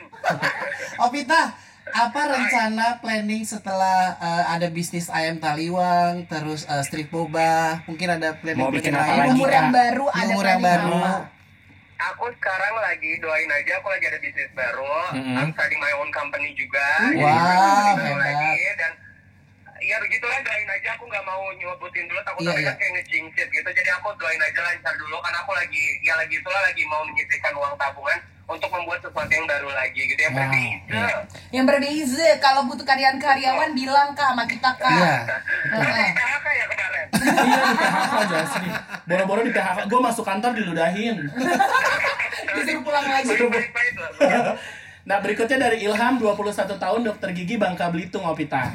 Opita, 0.96 1.42
apa 1.86 2.20
rencana 2.26 2.98
planning 2.98 3.42
setelah 3.42 4.18
eh, 4.18 4.44
ada 4.50 4.66
bisnis 4.68 5.06
ayam 5.08 5.38
taliwang, 5.38 6.26
terus 6.26 6.66
eh, 6.66 6.82
street 6.82 7.08
boba, 7.08 7.82
mungkin 7.84 8.10
ada 8.10 8.34
planning 8.34 8.62
Mau 8.62 8.74
bikin 8.74 8.90
apa 8.90 9.06
lain? 9.06 9.18
lagi, 9.22 9.30
Umur 9.32 9.50
yang 9.50 9.70
baru 9.70 10.06
ada 10.08 10.26
umur 10.28 10.44
yang 10.44 10.62
baru. 10.62 10.94
apa? 10.98 11.14
Aku 11.96 12.28
sekarang 12.30 12.74
lagi 12.76 13.16
doain 13.16 13.48
aja 13.48 13.80
aku 13.80 13.88
lagi 13.88 14.04
ada 14.04 14.18
bisnis 14.18 14.50
baru. 14.52 15.16
Mm-mm. 15.16 15.32
I'm 15.34 15.50
starting 15.50 15.80
my 15.80 15.92
own 15.96 16.10
company 16.10 16.52
juga. 16.52 16.84
Jadi 17.08 17.16
Wow, 17.16 17.96
baru 17.96 18.04
hebat. 18.04 18.20
lagi 18.20 18.52
dan 18.76 18.92
ya 19.78 19.96
begitulah 19.98 20.38
doain 20.42 20.68
aja 20.68 20.88
aku 20.92 21.04
nggak 21.04 21.24
mau 21.24 21.40
nyebutin 21.52 22.04
dulu 22.04 22.20
takut 22.20 22.42
tapi 22.42 22.58
iya. 22.58 22.68
kan 22.68 22.76
kayak 22.76 22.92
ngejingsit 22.96 23.48
gitu 23.48 23.68
jadi 23.70 23.90
aku 23.94 24.08
doain 24.16 24.40
aja 24.40 24.60
lancar 24.62 24.94
dulu 24.96 25.20
karena 25.20 25.38
aku 25.38 25.52
lagi 25.52 25.84
ya 26.00 26.16
lagi 26.16 26.32
itulah 26.34 26.62
lagi 26.64 26.82
mau 26.86 27.04
menyisihkan 27.04 27.52
uang 27.52 27.76
tabungan 27.76 28.18
untuk 28.46 28.70
membuat 28.70 29.02
sesuatu 29.02 29.26
yang 29.26 29.46
baru 29.46 29.70
lagi 29.74 30.00
gitu 30.06 30.20
yang 30.22 30.34
Wow, 30.34 30.46
berbeda 30.46 31.06
Yang 31.50 31.66
berbeza, 31.66 32.28
kalau 32.38 32.60
butuh 32.70 32.86
karyawan-karyawan 32.86 33.70
bilang 33.74 34.14
kak 34.14 34.30
sama 34.34 34.44
kita 34.46 34.70
kak. 34.78 34.90
Iya. 34.90 35.14
Heeh. 35.74 36.08
PHK 36.14 36.46
ya 36.46 36.64
kemarin 36.70 37.06
Iya 37.46 37.60
di 37.66 37.74
PHK 37.74 38.14
Jasri. 38.30 38.68
Boro-boro 39.06 39.40
di 39.42 39.52
PHK. 39.52 39.78
Gue 39.90 40.00
masuk 40.00 40.24
kantor 40.24 40.54
diludahin. 40.54 41.16
Disuruh 42.54 42.82
pulang 42.86 43.06
lagi. 43.10 43.34
Nah 45.06 45.22
berikutnya 45.22 45.70
dari 45.70 45.86
Ilham 45.86 46.18
21 46.18 46.66
tahun 46.66 47.00
dokter 47.02 47.28
gigi 47.34 47.58
Bangka 47.58 47.90
Belitung 47.90 48.26
Opita. 48.26 48.70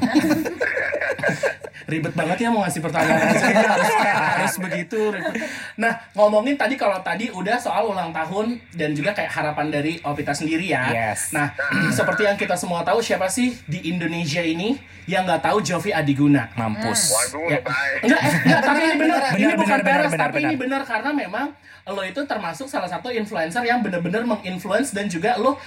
Ribet 1.90 2.14
banget 2.14 2.46
ya 2.46 2.48
mau 2.48 2.62
ngasih 2.62 2.78
pertanyaan 2.78 3.34
aja 3.34 3.46
ya, 3.50 3.62
harus, 3.74 3.90
harus 4.14 4.54
begitu 4.62 5.10
ribet. 5.10 5.34
Nah 5.74 5.98
ngomongin 6.14 6.54
tadi 6.54 6.78
kalau 6.78 7.02
tadi 7.02 7.28
udah 7.34 7.58
soal 7.58 7.90
ulang 7.90 8.14
tahun 8.14 8.62
dan 8.72 8.94
juga 8.94 9.10
kayak 9.10 9.32
harapan 9.34 9.66
dari 9.68 9.98
Opita 10.06 10.30
sendiri 10.30 10.70
ya. 10.70 10.88
Yes. 10.88 11.34
Nah 11.34 11.50
seperti 11.98 12.24
yang 12.30 12.38
kita 12.38 12.54
semua 12.54 12.86
tahu 12.86 13.02
siapa 13.02 13.26
sih 13.26 13.58
di 13.66 13.90
Indonesia 13.90 14.40
ini 14.40 14.78
yang 15.10 15.26
nggak 15.26 15.42
tahu 15.42 15.58
Jovi 15.58 15.90
Adiguna? 15.90 16.54
Mampus. 16.54 17.10
waduh 17.10 17.50
Ya. 17.50 17.58
Enggak, 18.06 18.20
eh, 18.22 18.34
enggak, 18.46 18.60
tapi 18.62 18.80
ini 18.86 18.94
benar. 18.94 19.20
Ini 19.34 19.52
bukan 19.58 19.78
benar, 19.82 19.82
benar, 19.82 19.98
beres, 19.98 20.12
benar, 20.14 20.22
tapi 20.22 20.38
benar. 20.38 20.48
ini 20.48 20.54
benar 20.56 20.82
karena 20.86 21.10
memang 21.10 21.46
lo 21.82 22.02
itu 22.06 22.20
termasuk 22.22 22.70
salah 22.70 22.86
satu 22.86 23.10
influencer 23.10 23.66
yang 23.66 23.82
benar-benar 23.82 24.22
menginfluence 24.22 24.94
dan 24.94 25.10
juga 25.10 25.34
lo 25.34 25.58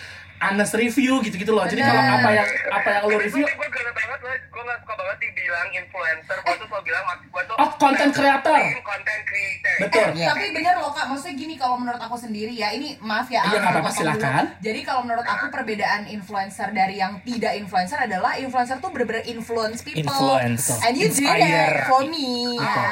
honest 0.52 0.74
review 0.76 1.14
gitu-gitu 1.22 1.52
loh. 1.52 1.66
Jadi 1.66 1.82
kalau 1.82 2.02
apa 2.02 2.30
yang 2.32 2.50
apa 2.70 2.88
yang 2.92 3.04
lo 3.08 3.18
review, 3.18 3.46
gue 3.46 3.68
gak 3.68 3.94
banget 3.96 4.20
loh 4.22 4.34
gue 4.36 4.64
gak 4.64 4.80
suka 4.84 4.94
banget 4.96 5.18
dibilang 5.20 5.68
influencer 5.72 6.38
gue 6.40 6.56
tuh 6.56 6.68
selalu 6.68 6.84
bilang 6.88 7.04
maksud 7.06 7.28
gue 7.28 7.44
tuh 7.44 7.56
Oh, 7.56 7.70
content 7.80 8.12
creator. 8.12 8.60
content 8.84 9.24
creator 9.24 9.76
betul. 9.80 10.08
Iya. 10.16 10.28
Tapi 10.32 10.46
bener 10.56 10.76
loh 10.80 10.92
kak, 10.92 11.06
maksudnya 11.08 11.36
gini 11.36 11.56
kalau 11.56 11.76
menurut 11.80 12.00
aku 12.00 12.16
sendiri 12.16 12.52
ya, 12.52 12.72
ini 12.72 12.96
maaf 13.00 13.28
ya. 13.28 13.44
Iya, 13.48 13.60
apa-apa, 13.60 13.92
silakan. 13.92 14.44
dulu. 14.48 14.64
Jadi 14.64 14.80
kalau 14.84 15.02
menurut 15.04 15.28
aku 15.28 15.46
perbedaan 15.52 16.02
influencer 16.08 16.70
dari 16.72 16.96
yang 17.00 17.20
tidak 17.24 17.54
influencer 17.60 18.00
adalah 18.00 18.36
influencer 18.40 18.80
tuh 18.80 18.92
bener-bener 18.92 19.24
influence 19.28 19.84
people. 19.84 20.04
Influence. 20.08 20.72
And 20.84 20.96
you 20.96 21.08
did 21.12 21.28
it 21.28 21.88
for 21.88 22.04
me 22.08 22.56
ya. 22.60 22.86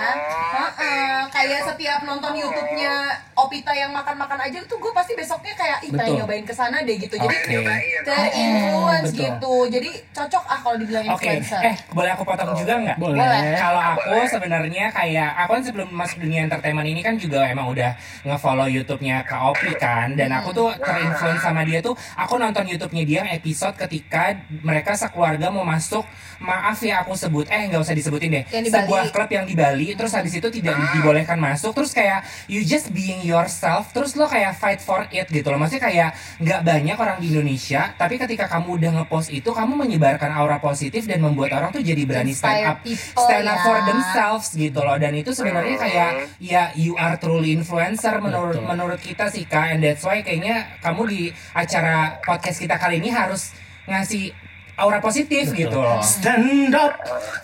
Heeh, 0.53 1.17
kayak 1.31 1.62
setiap 1.74 2.00
nonton 2.03 2.36
YouTube-nya 2.36 2.95
Opita 3.33 3.74
yang 3.74 3.91
makan-makan 3.91 4.39
aja 4.45 4.62
tuh 4.69 4.77
gue 4.77 4.91
pasti 4.93 5.17
besoknya 5.17 5.57
kayak 5.57 5.77
ih 5.89 5.91
pengen 5.91 6.24
nyobain 6.24 6.45
ke 6.45 6.53
sana 6.53 6.86
deh 6.86 6.95
gitu. 6.95 7.17
Jadi 7.17 7.36
Oke. 7.44 7.54
Nyobain. 7.54 8.02
terinfluence 8.04 9.10
Betul. 9.10 9.20
gitu. 9.20 9.54
Jadi 9.70 9.90
cocok 10.10 10.44
ah 10.46 10.60
kalau 10.60 10.76
dibilang 10.78 11.04
Oke, 11.10 11.28
influencer. 11.28 11.62
eh 11.62 11.76
boleh 11.90 12.12
aku 12.12 12.24
potong 12.24 12.52
juga 12.54 12.74
nggak? 12.78 12.98
Boleh. 12.98 13.56
Kalau 13.56 13.82
aku 13.82 14.16
sebenarnya 14.26 14.86
kayak 14.90 15.30
aku 15.38 15.50
kan 15.52 15.64
sebelum 15.64 15.88
masuk 15.90 16.18
dunia 16.20 16.42
entertainment 16.42 16.86
ini 16.86 17.02
kan 17.02 17.16
juga 17.16 17.44
emang 17.46 17.68
udah 17.68 17.92
nge-follow 18.24 18.68
YouTube-nya 18.70 19.24
Kak 19.24 19.42
Opi 19.46 19.72
kan 19.76 20.14
dan 20.14 20.32
aku 20.32 20.52
tuh 20.52 20.70
terinfluence 20.74 21.42
sama 21.42 21.64
dia 21.64 21.80
tuh 21.80 21.94
aku 22.16 22.36
nonton 22.36 22.64
YouTube-nya 22.66 23.04
dia 23.04 23.22
episode 23.30 23.76
ketika 23.78 24.36
mereka 24.62 24.94
sekeluarga 24.94 25.48
mau 25.48 25.64
masuk 25.64 26.04
maaf 26.40 26.76
ya 26.78 27.00
aku 27.00 27.14
sebut 27.14 27.48
eh 27.48 27.68
nggak 27.68 27.80
usah 27.80 27.94
disebutin 27.94 28.30
deh 28.30 28.44
Yang 28.52 28.64
di 28.64 28.72
sebuah 28.74 29.02
Bali. 29.02 29.12
klub 29.12 29.30
yang 29.32 29.46
di 29.46 29.56
Bali 29.56 29.88
terus 29.94 30.12
habis 30.12 30.34
itu 30.34 30.48
tidak 30.50 30.76
di- 30.76 30.92
dibolehkan 30.94 31.40
masuk 31.40 31.72
terus 31.72 31.92
kayak 31.92 32.20
you 32.46 32.60
just 32.62 32.92
being 32.92 33.24
yourself 33.24 33.88
terus 33.90 34.12
lo 34.14 34.28
kayak 34.28 34.52
fight 34.54 34.78
for 34.78 35.08
it 35.08 35.24
gitu 35.26 35.48
loh 35.48 35.56
maksudnya 35.56 35.84
kayak 35.84 36.10
nggak 36.38 36.62
banyak 36.62 36.98
orang 36.98 37.18
Indonesia 37.30 37.96
tapi 37.96 38.20
ketika 38.20 38.51
kamu 38.51 38.80
udah 38.82 38.92
ngepost 39.00 39.32
itu 39.32 39.50
kamu 39.53 39.80
menyebarkan 39.88 40.32
aura 40.36 40.60
positif 40.60 41.08
dan 41.08 41.24
membuat 41.24 41.56
orang 41.56 41.70
tuh 41.72 41.80
jadi 41.80 42.03
berani 42.03 42.36
stand 42.36 42.68
up 42.68 42.84
people, 42.84 43.24
stand 43.24 43.48
up 43.48 43.60
ya. 43.60 43.63
for 43.63 43.77
themselves 43.88 44.48
gitu 44.51 44.80
loh 44.84 44.98
dan 45.00 45.15
itu 45.15 45.32
sebenarnya 45.32 45.77
kayak 45.80 46.12
ya 46.44 46.63
you 46.75 46.94
are 47.00 47.15
truly 47.15 47.56
influencer 47.56 48.20
menurut 48.20 48.60
Betul. 48.60 48.70
menurut 48.70 49.00
kita 49.00 49.32
sih 49.32 49.48
kak 49.48 49.75
and 49.75 49.82
that's 49.84 50.03
why 50.03 50.20
kayaknya 50.20 50.68
kamu 50.84 51.01
di 51.08 51.22
acara 51.56 52.20
podcast 52.22 52.60
kita 52.60 52.75
kali 52.75 53.00
ini 53.00 53.10
harus 53.10 53.56
ngasih 53.88 54.32
aura 54.77 55.00
positif 55.00 55.53
gitu 55.53 55.77
loh 55.77 56.01
Stand 56.01 56.74
up 56.74 56.98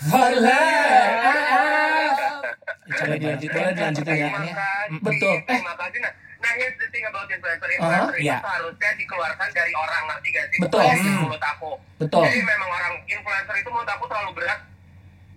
for 0.10 0.32
love. 0.40 2.20
Coba 2.90 3.16
dilanjut, 3.22 3.50
boleh 3.54 3.74
dilanjutin 3.78 4.16
ya. 4.18 4.30
Kasih, 4.34 4.54
Betul. 5.06 5.36
Eh. 5.38 5.42
Terima 5.46 5.74
kasih. 5.78 6.00
Nah, 6.02 6.29
nah 6.40 6.52
here's 6.56 6.78
the 6.80 6.88
thing 6.90 7.04
about 7.04 7.28
influencer. 7.28 7.68
Uh-huh. 7.68 7.76
Influencer 7.76 8.16
itu 8.16 8.24
Iya. 8.26 8.38
harusnya 8.40 8.90
dikeluarkan 8.96 9.50
dari 9.52 9.74
orang, 9.76 10.04
ngerti 10.08 10.28
gak 10.32 10.46
sih? 10.52 10.58
Betul. 10.64 10.82
Hmm. 10.88 11.18
mulut 11.28 11.44
aku. 11.44 11.72
Betul. 12.00 12.24
Jadi 12.24 12.40
memang 12.48 12.70
orang 12.72 12.94
influencer 13.06 13.56
itu 13.60 13.70
menurut 13.70 13.90
aku 13.92 14.04
terlalu 14.08 14.32
berat 14.40 14.60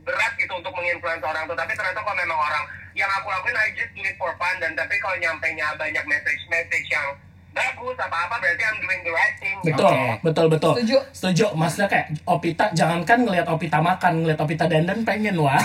berat 0.02 0.32
gitu 0.35 0.52
untuk 0.59 0.75
menginfluence 0.75 1.23
orang 1.23 1.47
tuh 1.47 1.54
tapi 1.54 1.73
ternyata 1.78 2.02
kalau 2.02 2.18
memang 2.18 2.35
orang 2.35 2.64
yang 2.99 3.06
aku 3.23 3.30
lakuin 3.30 3.54
I 3.54 3.71
just 3.78 3.94
do 3.94 4.02
it 4.02 4.18
for 4.18 4.35
fun 4.35 4.59
dan 4.59 4.75
tapi 4.75 4.99
kalau 4.99 5.14
nyampe 5.14 5.47
nya 5.54 5.71
banyak 5.78 6.04
message 6.11 6.42
message 6.50 6.90
yang 6.90 7.06
bagus 7.52 7.97
apa 8.00 8.16
apa 8.26 8.35
berarti 8.40 8.62
I'm 8.64 8.78
doing 8.80 9.00
the 9.04 9.12
right 9.12 9.37
thing. 9.37 9.56
Betul, 9.62 9.92
Oke. 9.92 10.25
betul, 10.25 10.47
betul. 10.49 10.73
Setuju. 10.80 10.97
Setuju. 11.12 11.47
Maksudnya 11.52 11.88
kayak 11.88 12.06
Opita, 12.25 12.64
jangankan 12.73 13.18
ngelihat 13.23 13.47
Opita 13.47 13.78
makan, 13.78 14.25
ngelihat 14.25 14.40
Opita 14.40 14.64
dandan 14.66 15.04
pengen 15.04 15.37
wah. 15.37 15.61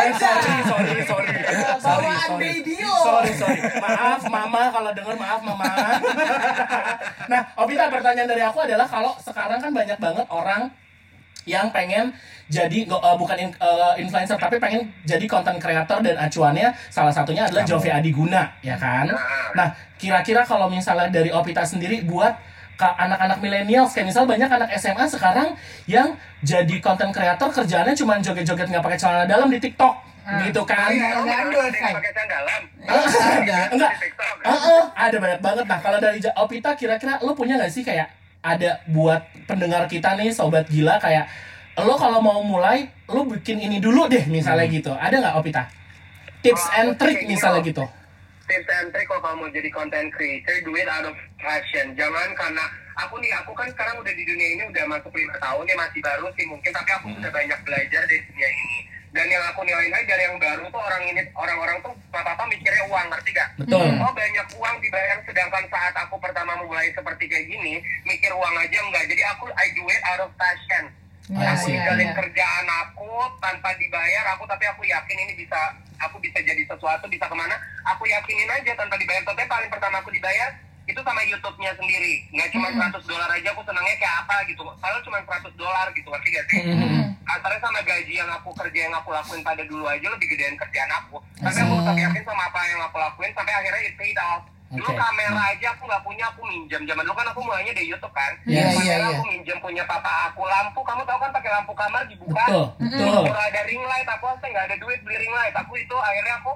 Eh, 0.00 0.12
sorry, 0.16 0.54
sorry, 0.64 1.02
sorry. 1.04 1.28
Sorry, 1.80 2.12
sorry. 2.28 2.50
Sorry, 3.00 3.32
sorry. 3.34 3.58
Maaf, 3.80 4.22
Mama 4.28 4.62
kalau 4.68 4.90
denger 4.92 5.16
maaf, 5.16 5.40
Mama. 5.40 5.66
nah, 7.26 7.42
Opita 7.56 7.88
pertanyaan 7.88 8.28
dari 8.28 8.42
aku 8.44 8.58
adalah 8.60 8.86
kalau 8.86 9.12
sekarang 9.20 9.58
kan 9.58 9.72
banyak 9.72 9.98
banget 9.98 10.26
orang 10.28 10.68
yang 11.48 11.72
pengen 11.72 12.12
jadi 12.50 12.84
eh, 12.84 13.16
bukan 13.16 13.36
in- 13.38 13.56
eh, 13.56 13.92
influencer 14.02 14.36
tapi 14.36 14.58
pengen 14.58 14.90
jadi 15.06 15.22
content 15.24 15.56
creator 15.56 16.02
dan 16.02 16.18
acuannya 16.18 16.74
salah 16.90 17.14
satunya 17.14 17.46
adalah 17.46 17.62
Jovi 17.62 17.88
Adiguna 17.88 18.50
ya 18.60 18.74
kan. 18.76 19.06
Nah 19.54 19.70
kira-kira 19.96 20.42
kalau 20.42 20.66
misalnya 20.66 21.08
dari 21.08 21.30
Opita 21.30 21.62
sendiri 21.62 22.02
buat 22.02 22.34
ke 22.80 22.88
anak-anak 22.88 23.44
milenial 23.44 23.84
kayak 23.84 24.08
misal 24.08 24.24
banyak 24.24 24.48
anak 24.48 24.72
SMA 24.80 25.04
sekarang 25.04 25.52
yang 25.84 26.16
jadi 26.40 26.80
content 26.80 27.12
creator 27.12 27.52
kerjaannya 27.52 27.92
cuma 27.92 28.16
joget-joget 28.18 28.72
nggak 28.72 28.80
pakai 28.80 28.98
celana 28.98 29.24
dalam 29.28 29.52
di 29.52 29.60
TikTok 29.60 29.94
gitu 30.48 30.62
kan. 30.64 30.88
Iya. 30.88 31.20
Ada 31.20 31.32
yang 31.32 31.74
Kai. 31.74 31.92
pakai 31.92 32.12
sandalan 32.12 32.62
ada 32.88 33.58
Enggak. 33.70 33.92
Heeh, 34.40 34.82
ada 34.96 35.16
banyak 35.20 35.40
banget. 35.42 35.64
Nah, 35.68 35.78
kalau 35.82 35.98
dari 36.00 36.18
Opita 36.36 36.70
kira-kira 36.72 37.20
lo 37.20 37.32
punya 37.36 37.60
nggak 37.60 37.72
sih 37.72 37.84
kayak 37.84 38.08
ada 38.40 38.80
buat 38.88 39.20
pendengar 39.44 39.84
kita 39.84 40.16
nih 40.16 40.32
sobat 40.32 40.64
gila 40.66 40.96
kayak 40.96 41.28
lo 41.76 41.96
kalau 41.96 42.20
mau 42.20 42.40
mulai 42.40 42.88
lo 43.08 43.24
bikin 43.24 43.60
ini 43.60 43.80
dulu 43.80 44.08
deh 44.08 44.24
misalnya 44.26 44.66
gitu. 44.68 44.92
Ada 44.92 45.16
nggak 45.16 45.34
Opita? 45.36 45.64
Tips 46.40 46.64
Oh, 46.66 46.78
and 46.80 46.90
trick 46.96 47.24
misalnya 47.24 47.60
gitu. 47.60 47.84
tips 48.48 48.66
and 48.66 48.90
trick 48.90 49.06
kalau 49.06 49.22
kamu 49.22 49.36
mau 49.38 49.48
jadi 49.48 49.70
content 49.70 50.08
creator 50.10 50.56
do 50.66 50.74
it 50.74 50.88
out 50.90 51.06
of 51.06 51.14
passion 51.38 51.94
jangan 51.94 52.34
karena 52.34 52.64
aku 52.98 53.22
nih 53.22 53.30
aku 53.38 53.54
kan 53.54 53.70
sekarang 53.70 53.94
udah 54.02 54.10
di 54.10 54.26
dunia 54.26 54.58
ini 54.58 54.62
udah 54.66 54.90
masuk 54.90 55.14
lima 55.14 55.38
tahun 55.38 55.70
ya 55.70 55.76
masih 55.78 56.00
baru 56.02 56.26
sih 56.34 56.50
mungkin 56.50 56.72
tapi 56.74 56.90
aku 56.90 57.06
sudah 57.14 57.30
banyak 57.30 57.58
belajar 57.62 58.02
dari 58.02 58.18
dunia 58.26 58.48
ini 58.50 58.78
dan 59.10 59.26
yang 59.26 59.42
aku 59.50 59.66
nilai 59.66 59.90
lagi 59.90 60.06
dari 60.06 60.22
yang 60.22 60.38
baru 60.38 60.64
tuh 60.70 60.78
orang 60.78 61.02
ini 61.10 61.22
orang-orang 61.34 61.76
tuh 61.82 61.92
apa 62.14 62.30
apa 62.34 62.44
mikirnya 62.46 62.84
uang 62.86 63.06
ngerti 63.10 63.30
gak? 63.34 63.48
Betul. 63.58 63.90
Oh 63.98 64.12
banyak 64.14 64.46
uang 64.54 64.76
dibayar 64.78 65.18
sedangkan 65.26 65.64
saat 65.66 65.94
aku 65.98 66.14
pertama 66.22 66.54
mulai 66.62 66.94
seperti 66.94 67.26
kayak 67.26 67.50
gini 67.50 67.82
mikir 68.06 68.30
uang 68.30 68.54
aja 68.54 68.78
enggak 68.78 69.04
jadi 69.10 69.22
aku 69.34 69.50
I 69.50 69.66
do 69.74 69.84
it 69.90 70.02
out 70.06 70.22
of 70.22 70.30
passion 70.38 70.94
Iya, 71.30 71.54
aku 71.54 71.70
iya, 71.70 71.74
ninggalin 71.78 72.10
iya. 72.10 72.16
kerjaan 72.18 72.66
aku 72.66 73.10
tanpa 73.38 73.70
dibayar 73.78 74.24
aku 74.34 74.50
tapi 74.50 74.66
aku 74.66 74.82
yakin 74.82 75.14
ini 75.14 75.38
bisa 75.38 75.78
aku 76.02 76.18
bisa 76.18 76.42
jadi 76.42 76.58
sesuatu 76.66 77.06
bisa 77.06 77.30
ke 77.30 77.36
mana? 77.38 77.54
Aku 77.94 78.02
yakinin 78.02 78.50
aja 78.50 78.74
tanpa 78.74 78.98
dibayar. 78.98 79.22
Tapi 79.22 79.46
paling 79.46 79.70
pertama 79.70 80.02
aku 80.02 80.10
dibayar 80.10 80.50
itu 80.90 81.00
sama 81.06 81.22
YouTube-nya 81.22 81.70
sendiri. 81.78 82.14
Nggak 82.34 82.48
cuma 82.50 82.68
100 82.74 83.06
dolar 83.06 83.30
aja 83.30 83.48
aku 83.54 83.62
senangnya 83.62 83.96
kayak 83.96 84.14
apa 84.26 84.36
gitu. 84.50 84.62
Padahal 84.66 85.02
cuma 85.06 85.18
100 85.22 85.54
dolar 85.54 85.86
gitu 85.94 86.08
ngerti 86.10 86.28
gak 86.34 86.46
sih? 86.50 86.62
Mhm. 86.66 87.02
kasarnya 87.30 87.62
sama 87.62 87.78
gaji 87.86 88.14
yang 88.18 88.26
aku 88.26 88.50
kerja 88.58 88.80
yang 88.90 88.94
aku 88.98 89.14
lakuin 89.14 89.38
pada 89.46 89.62
dulu 89.62 89.86
aja 89.86 90.02
lebih 90.02 90.26
gedean 90.34 90.58
kerjaan 90.58 90.90
aku. 90.98 91.22
Tapi 91.38 91.58
aku 91.62 91.72
tetap 91.78 91.94
yakin 91.94 92.22
sama 92.26 92.42
apa 92.50 92.60
yang 92.66 92.80
aku 92.82 92.96
lakuin 92.98 93.30
sampai 93.38 93.54
akhirnya 93.54 93.86
it 93.86 93.94
paid 93.94 94.18
off. 94.18 94.42
Dulu 94.70 94.86
kamera 94.86 95.42
aja 95.50 95.66
aku 95.74 95.82
nggak 95.82 96.02
punya 96.06 96.24
aku 96.30 96.42
minjam 96.46 96.82
zaman 96.86 97.02
dulu 97.02 97.14
kan 97.18 97.26
aku 97.30 97.40
mulainya 97.42 97.74
dari 97.74 97.90
YouTube 97.90 98.14
kan. 98.14 98.34
Iya, 98.46 98.70
Kamera 98.70 98.82
iya, 98.82 98.94
iya. 98.98 99.10
aku 99.14 99.24
minjam 99.26 99.58
punya 99.58 99.82
papa 99.82 100.30
aku 100.30 100.42
lampu. 100.46 100.80
Kamu 100.82 101.02
tahu 101.06 101.18
kan 101.18 101.30
pakai 101.34 101.50
lampu 101.54 101.72
kamar 101.74 102.02
dibuka? 102.06 102.44
Betul, 102.46 102.66
betul. 102.82 103.22
Kalau 103.30 103.42
ada 103.46 103.60
ring 103.66 103.82
light. 103.82 104.08
Aku 104.10 104.24
aja 104.30 104.46
nggak 104.46 104.66
ada 104.70 104.76
duit 104.78 104.98
beli 105.02 105.16
ring 105.18 105.34
light. 105.34 105.54
Aku 105.54 105.74
itu 105.74 105.96
akhirnya 105.98 106.34
aku 106.38 106.52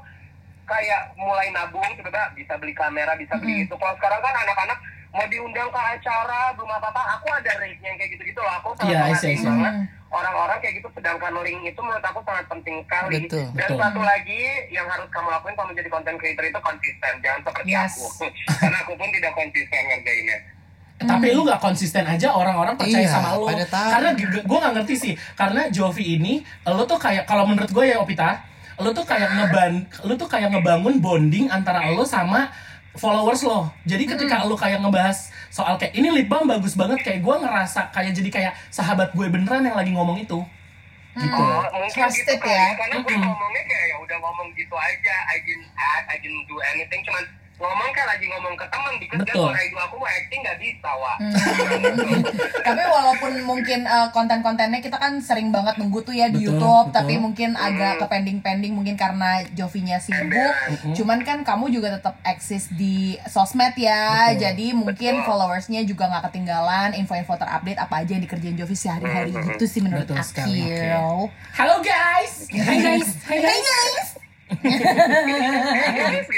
kayak 0.64 1.12
mulai 1.14 1.49
nabung 1.50 1.85
tiba-tiba 1.92 2.33
bisa 2.33 2.54
beli 2.56 2.73
kamera 2.73 3.12
bisa 3.14 3.35
beli 3.37 3.62
itu 3.62 3.75
kalau 3.75 3.94
sekarang 3.94 4.18
kan 4.18 4.35
anak-anak 4.38 4.78
mau 5.11 5.25
diundang 5.25 5.68
ke 5.68 5.78
acara 5.78 6.50
belum 6.52 6.71
apa 6.73 6.88
apa 6.88 7.02
aku 7.14 7.26
ada 7.30 7.52
rate 7.56 7.78
yang 7.78 7.94
kayak 7.94 8.11
gitu-gitu 8.12 8.40
loh 8.40 8.54
aku 8.54 8.68
sangat 8.75 8.90
Iya, 8.90 8.99
I 9.00 9.12
see, 9.14 9.30
I 9.30 9.30
menghargai 9.30 9.37
see. 9.37 9.47
banget 9.47 9.75
orang-orang 10.11 10.59
kayak 10.59 10.75
gitu 10.75 10.88
sedangkan 10.90 11.33
link 11.40 11.61
itu 11.64 11.80
menurut 11.80 12.02
aku 12.02 12.21
sangat 12.23 12.47
penting 12.47 12.76
sekali 12.80 13.18
Betul, 13.21 13.44
dan 13.50 13.66
betul. 13.66 13.78
satu 13.78 14.00
lagi 14.00 14.42
yang 14.68 14.87
harus 14.87 15.09
kamu 15.09 15.28
lakuin 15.28 15.54
kalau 15.54 15.68
menjadi 15.68 15.88
content 15.88 16.16
creator 16.16 16.44
itu 16.44 16.61
konsisten 16.61 17.12
jangan 17.18 17.40
seperti 17.42 17.68
Yes. 17.68 17.94
aku 17.94 18.06
karena 18.62 18.78
aku 18.80 18.92
pun 18.94 19.09
tidak 19.11 19.33
konsisten 19.35 19.80
ngerjainnya 19.85 20.38
Tapi 20.94 21.26
lu 21.30 21.42
gak 21.42 21.59
konsisten 21.59 22.06
aja 22.06 22.30
orang-orang 22.30 22.78
percaya 22.78 23.02
Iya, 23.02 23.11
sama 23.11 23.35
lu. 23.35 23.50
Karena 23.50 24.11
gue 24.14 24.59
gak 24.62 24.75
ngerti 24.78 24.94
sih. 24.94 25.12
Karena 25.35 25.66
Jovi 25.66 26.16
ini, 26.16 26.38
lu 26.64 26.87
tuh 26.87 26.97
kayak 26.97 27.26
kalau 27.26 27.44
menurut 27.44 27.66
gue 27.68 27.85
ya 27.85 27.99
Opita, 27.99 28.40
lu 28.81 28.90
tuh 28.90 29.07
kayak 29.07 29.31
ngeban, 29.31 29.73
lu 30.07 30.14
tuh 30.19 30.26
kayak 30.26 30.50
ngebangun 30.50 30.99
bonding 30.99 31.47
antara 31.52 31.90
lu 31.95 32.02
sama 32.02 32.50
followers 32.95 33.43
lo. 33.43 33.71
Jadi 33.87 34.07
ketika 34.07 34.47
lu 34.47 34.54
kayak 34.54 34.83
ngebahas 34.83 35.31
soal 35.50 35.78
kayak 35.78 35.95
ini 35.95 36.11
lip 36.11 36.26
balm 36.31 36.47
bagus 36.47 36.75
banget, 36.75 37.02
kayak 37.02 37.21
gue 37.23 37.35
ngerasa 37.35 37.90
kayak 37.95 38.12
jadi 38.14 38.31
kayak 38.31 38.52
sahabat 38.71 39.14
gue 39.14 39.26
beneran 39.31 39.66
yang 39.66 39.78
lagi 39.78 39.90
ngomong 39.95 40.19
itu. 40.19 40.43
Gitu. 41.14 41.31
Oh, 41.31 41.62
mungkin 41.71 41.95
Trusted 41.95 42.26
gitu 42.26 42.49
ya. 42.50 42.75
Karena 42.75 42.99
gue 42.99 43.14
ngomongnya 43.14 43.62
kayak 43.71 43.87
ya 43.95 43.97
udah 44.02 44.19
ngomong 44.19 44.49
gitu 44.59 44.75
aja. 44.75 45.16
I 45.31 45.38
didn't 45.47 45.71
act, 45.78 46.07
I 46.11 46.16
didn't 46.19 46.47
do 46.50 46.59
anything. 46.75 47.07
Cuman 47.07 47.23
ngomong 47.64 47.90
kayak 47.97 48.09
lagi 48.12 48.26
ngomong 48.28 48.54
ke 48.61 48.66
teman 48.68 48.94
di 49.00 49.06
kerja. 49.09 49.25
Betul. 49.25 49.49
Kalau 49.49 49.62
itu 49.64 49.78
aku 49.80 49.94
mau 49.97 50.09
acting 50.09 50.40
nggak 50.44 50.59
bisa, 50.61 50.90
wah. 51.00 51.16
tapi 52.64 52.83
walaupun 52.85 53.33
mungkin 53.44 53.80
uh, 53.88 54.09
konten-kontennya 54.12 54.80
kita 54.80 54.97
kan 55.00 55.21
sering 55.21 55.49
banget 55.49 55.76
nunggu 55.80 56.00
tuh 56.04 56.12
ya 56.12 56.28
di 56.28 56.44
Betul, 56.44 56.56
YouTube 56.56 56.87
betul. 56.90 56.97
tapi 56.97 57.14
mungkin 57.21 57.50
agak 57.54 58.02
ke 58.02 58.06
pending-pending 58.09 58.73
mungkin 58.75 58.97
karena 58.97 59.44
Jovinya 59.52 59.99
sibuk 60.00 60.54
Mm-mm. 60.68 60.94
cuman 60.97 61.18
kan 61.23 61.38
kamu 61.47 61.71
juga 61.71 61.97
tetap 61.97 62.18
eksis 62.25 62.73
di 62.75 63.16
sosmed 63.28 63.76
ya 63.76 64.33
Betul. 64.33 64.40
jadi 64.49 64.66
mungkin 64.75 65.14
Betul. 65.21 65.26
followersnya 65.28 65.80
juga 65.85 66.09
nggak 66.11 66.33
ketinggalan 66.33 66.90
info-info 66.99 67.37
terupdate 67.37 67.80
apa 67.80 67.94
aja 68.02 68.11
yang 68.16 68.25
dikerjain 68.25 68.56
Jovi 68.56 68.76
sehari-hari 68.76 69.30
gitu 69.33 69.64
sih 69.68 69.80
menurut 69.85 70.09
Betul 70.09 70.21
aku 70.21 70.28
sekali, 70.28 70.61
oke. 70.68 70.88
Halo 70.88 71.28
Halo 71.54 71.75
guys. 71.80 72.47
Hai 72.50 72.78
guys. 72.80 73.09
Hai 73.25 73.38
guys. 73.40 74.13
Gitu. 74.64 74.85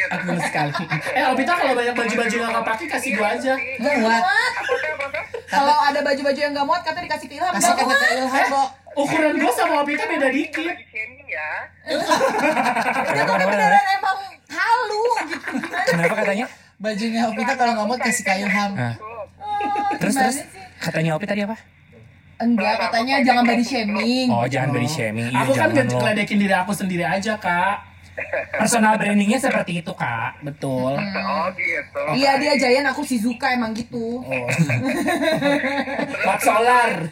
Betul 0.08 0.38
sekali. 0.42 0.72
Eh 1.12 1.24
Opita 1.26 1.52
kalau 1.54 1.72
banyak 1.72 1.94
baju-baju 1.94 2.36
yang 2.36 2.50
gak 2.52 2.66
pakai 2.66 2.86
kasih 2.88 3.10
gue 3.12 3.26
aja. 3.28 3.54
Nggak 3.54 3.94
muat. 4.00 4.22
Kalau 5.46 5.76
ada 5.80 6.00
baju-baju 6.02 6.34
yang 6.36 6.52
nggak 6.52 6.66
muat 6.66 6.82
katanya 6.82 7.06
dikasih 7.06 7.26
ke 7.28 7.34
Ilham 7.36 7.52
kasih 7.54 7.70
nggak 7.70 7.86
kata 7.86 7.94
ke 7.96 8.14
Ilham 8.16 8.46
kok 8.50 8.68
Ukuran 8.96 9.34
gue 9.36 9.52
sama 9.52 9.74
Opita 9.80 10.04
beda 10.04 10.28
dikit. 10.28 10.74
ya. 11.26 11.50
Itu 11.86 12.02
udah 13.28 13.46
beneran 13.46 13.84
emang 13.92 14.18
halu 14.48 15.02
gitu 15.26 15.54
Kenapa 15.86 16.14
katanya? 16.16 16.46
bajunya 16.76 17.22
Opita 17.24 17.52
kalau 17.54 17.72
nggak 17.74 17.86
muat 17.86 18.00
kasih 18.02 18.22
ke 18.22 18.32
Ilham 18.38 18.70
Ah. 18.74 18.94
Terus 19.96 20.14
terus 20.14 20.36
katanya 20.78 21.14
Opi 21.14 21.24
tadi 21.24 21.40
apa? 21.40 21.56
enggak 22.36 22.76
katanya 22.78 23.24
jangan 23.24 23.42
body 23.44 23.64
shaming 23.64 24.28
Oh 24.28 24.44
jangan 24.44 24.68
body 24.70 24.84
shaming. 24.86 25.24
Iya, 25.26 25.40
Aku 25.40 25.52
kan 25.52 25.72
jangan 25.72 25.88
gak 25.88 25.96
ngeledekin 25.96 26.36
diri 26.36 26.52
aku 26.52 26.68
sendiri 26.70 27.00
aja 27.02 27.32
kak. 27.36 27.80
Personal 28.56 28.96
brandingnya 28.96 29.36
seperti 29.36 29.84
itu 29.84 29.92
kak. 29.92 30.40
Betul. 30.40 30.96
Oh 30.96 31.46
gitu. 31.52 32.02
Iya 32.16 32.40
dia 32.40 32.56
Jayan 32.56 32.88
aku 32.88 33.04
Shizuka 33.04 33.52
emang 33.52 33.76
gitu. 33.76 34.24
Oh. 34.24 34.48
Solar. 36.46 37.10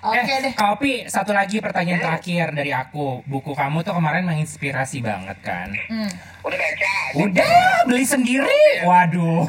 Oke 0.00 0.18
eh, 0.18 0.38
deh. 0.40 0.52
Kak 0.56 0.80
Opi, 0.80 1.04
satu 1.06 1.36
lagi 1.36 1.60
pertanyaan 1.60 2.00
terakhir 2.00 2.56
dari 2.56 2.72
aku. 2.72 3.22
Buku 3.28 3.52
kamu 3.52 3.84
tuh 3.84 3.92
kemarin 3.92 4.24
menginspirasi 4.24 5.04
banget 5.04 5.36
kan? 5.44 5.68
Hmm. 5.90 6.10
Udah 6.40 6.56
baca. 6.56 6.92
Udah 7.20 7.60
beli 7.84 8.04
sendiri. 8.08 8.62
Waduh. 8.88 9.44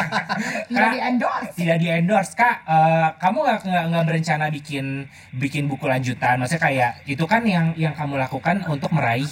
Tidak 0.70 0.78
Kak, 0.78 0.92
di 0.94 1.00
endorse. 1.02 1.52
tidak 1.58 1.76
di 1.82 1.88
endorse 1.90 2.32
kak. 2.38 2.62
eh, 2.62 3.08
kamu 3.18 3.38
nggak 3.42 3.58
nggak 3.66 3.84
nggak 3.90 4.04
berencana 4.06 4.46
bikin 4.54 4.86
bikin 5.34 5.66
buku 5.66 5.90
lanjutan? 5.90 6.38
Maksudnya 6.38 6.62
kayak 6.62 6.92
itu 7.10 7.24
kan 7.26 7.42
yang 7.42 7.74
yang 7.74 7.92
kamu 7.92 8.16
lakukan 8.16 8.62
untuk 8.70 8.94
meraih 8.94 9.26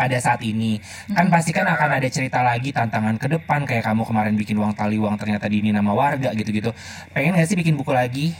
pada 0.00 0.16
saat 0.16 0.40
ini 0.40 0.80
kan 1.12 1.28
pasti 1.28 1.52
kan 1.52 1.68
akan 1.68 2.00
ada 2.00 2.08
cerita 2.08 2.40
lagi 2.40 2.72
tantangan 2.72 3.20
ke 3.20 3.28
depan 3.28 3.68
kayak 3.68 3.84
kamu 3.84 4.08
kemarin 4.08 4.32
bikin 4.32 4.56
uang 4.56 4.72
tali 4.72 4.96
uang 4.96 5.20
ternyata 5.20 5.44
di 5.44 5.60
ini 5.60 5.76
nama 5.76 5.92
warga 5.92 6.32
gitu-gitu 6.32 6.72
pengen 7.12 7.36
gak 7.36 7.44
sih 7.44 7.60
bikin 7.60 7.76
buku 7.76 7.92
lagi 7.92 8.32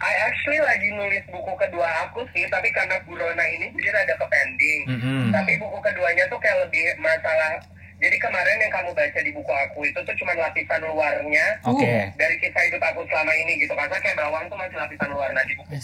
I 0.00 0.14
actually 0.32 0.56
lagi 0.64 0.88
nulis 0.96 1.20
buku 1.28 1.52
kedua 1.60 2.08
aku 2.08 2.24
sih, 2.32 2.48
tapi 2.48 2.72
karena 2.72 2.96
Corona 3.04 3.44
ini 3.44 3.68
jadi 3.76 4.00
ada 4.00 4.16
ke 4.16 4.26
pending. 4.32 4.80
Mm-mm. 4.96 5.22
Tapi 5.28 5.60
buku 5.60 5.76
keduanya 5.84 6.24
tuh 6.32 6.40
kayak 6.40 6.56
lebih 6.64 6.96
masalah. 7.04 7.60
Jadi 8.00 8.16
kemarin 8.16 8.56
yang 8.58 8.72
kamu 8.72 8.90
baca 8.90 9.20
di 9.20 9.30
buku 9.30 9.52
aku 9.52 9.80
itu 9.84 9.98
tuh 10.00 10.14
cuma 10.16 10.32
lapisan 10.32 10.80
luarnya 10.82 11.46
oke 11.62 11.92
dari 12.16 12.34
kisah 12.36 12.62
hidup 12.64 12.80
aku 12.82 13.04
selama 13.06 13.32
ini 13.36 13.60
gitu. 13.60 13.72
Karena 13.72 13.92
kayak 13.94 14.16
bawang 14.16 14.44
tuh 14.46 14.56
masih 14.56 14.74
lapisan 14.74 15.08
luar. 15.10 15.28
Nah 15.30 15.44
di 15.44 15.52
buku 15.54 15.76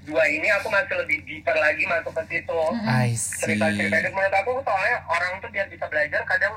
kedua 0.00 0.24
ini 0.26 0.48
aku 0.50 0.66
masih 0.66 0.94
lebih 0.96 1.20
deeper 1.22 1.52
lagi 1.54 1.84
masuk 1.84 2.12
ke 2.14 2.22
situ. 2.26 2.60
See 3.12 3.44
Cerita-cerita 3.46 3.92
hidup 3.94 4.12
menurut 4.12 4.34
aku 4.34 4.50
soalnya 4.60 4.96
orang 5.06 5.32
tuh 5.38 5.50
biar 5.50 5.68
bisa 5.68 5.84
belajar 5.84 6.24
kadang 6.24 6.54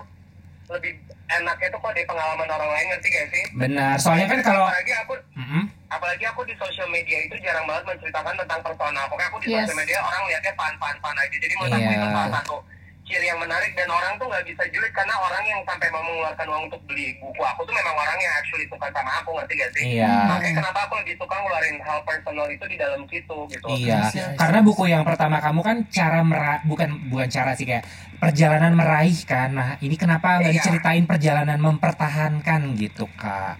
lebih 0.66 0.96
enaknya 1.30 1.68
tuh 1.68 1.80
kok 1.80 1.92
dari 1.92 2.08
pengalaman 2.08 2.48
orang 2.48 2.72
lain 2.72 2.86
ngerti 2.88 3.08
gak 3.10 3.28
sih? 3.30 3.44
benar 3.54 3.96
soalnya 3.98 4.26
kan 4.26 4.40
kalau 4.42 4.64
apalagi 4.64 4.94
aku 4.96 5.14
Mm-mm. 5.36 5.64
apalagi 5.88 6.24
aku 6.26 6.42
di 6.44 6.56
sosial 6.56 6.88
media 6.88 7.20
itu 7.20 7.36
jarang 7.38 7.68
banget 7.68 7.84
menceritakan 7.86 8.34
tentang 8.38 8.60
persona 8.62 9.02
pokoknya 9.06 9.28
aku 9.28 9.38
di 9.40 9.48
Yes. 9.50 9.68
sosial 9.68 9.78
media 9.78 9.98
orang 10.00 10.24
lihatnya 10.24 10.54
fan 10.54 10.74
fan 10.78 10.96
fan 10.98 11.16
aja 11.16 11.36
jadi 11.36 11.54
menurut 11.54 11.74
aku 11.74 11.84
Iya. 11.84 11.92
itu 11.94 12.08
salah 12.08 12.32
satu 12.34 12.56
ciri 13.04 13.26
yang 13.26 13.36
menarik 13.38 13.72
dan 13.74 13.86
orang 13.86 14.16
tuh 14.16 14.26
nggak 14.26 14.44
bisa 14.44 14.64
julid 14.68 14.92
karena 14.92 15.12
orang 15.14 15.44
yang 15.44 15.60
sampai 15.64 15.88
mau 15.90 16.00
mengeluarkan 16.02 16.46
uang 16.46 16.64
untuk 16.68 16.82
beli 16.84 17.12
buku 17.20 17.42
aku 17.42 17.62
tuh 17.62 17.74
memang 17.74 17.92
orang 17.94 18.16
yang 18.18 18.34
actually 18.34 18.64
suka 18.66 18.88
sama 18.90 19.12
aku 19.20 19.30
ngerti 19.36 19.54
gak 19.56 19.72
sih 19.72 19.84
Iya. 20.00 20.14
makanya 20.26 20.54
kenapa 20.58 20.80
aku 20.84 20.94
lebih 21.00 21.16
suka 21.20 21.36
ngeluarin 21.36 21.78
hal 21.80 22.00
personal 22.02 22.48
itu 22.48 22.66
di 22.66 22.78
dalam 22.78 23.02
situ 23.06 23.38
gitu 23.50 23.66
Iya, 23.68 24.00
I 24.00 24.10
see, 24.10 24.20
I 24.20 24.26
see. 24.26 24.38
karena 24.40 24.60
buku 24.62 24.84
yang 24.86 25.04
pertama 25.04 25.38
kamu 25.38 25.60
kan 25.62 25.78
cara 25.90 26.20
mera 26.22 26.64
bukan 26.64 26.90
bukan 27.08 27.28
cara 27.28 27.52
sih 27.54 27.66
kayak 27.66 27.84
perjalanan 28.18 28.72
meraih 28.72 29.20
kan. 29.24 29.52
Nah, 29.52 29.70
ini 29.78 30.00
kenapa 30.00 30.40
nggak 30.40 30.48
Iya. 30.50 30.58
diceritain 30.58 31.04
perjalanan 31.04 31.60
mempertahankan 31.60 32.72
gitu, 32.74 33.04
Kak? 33.14 33.60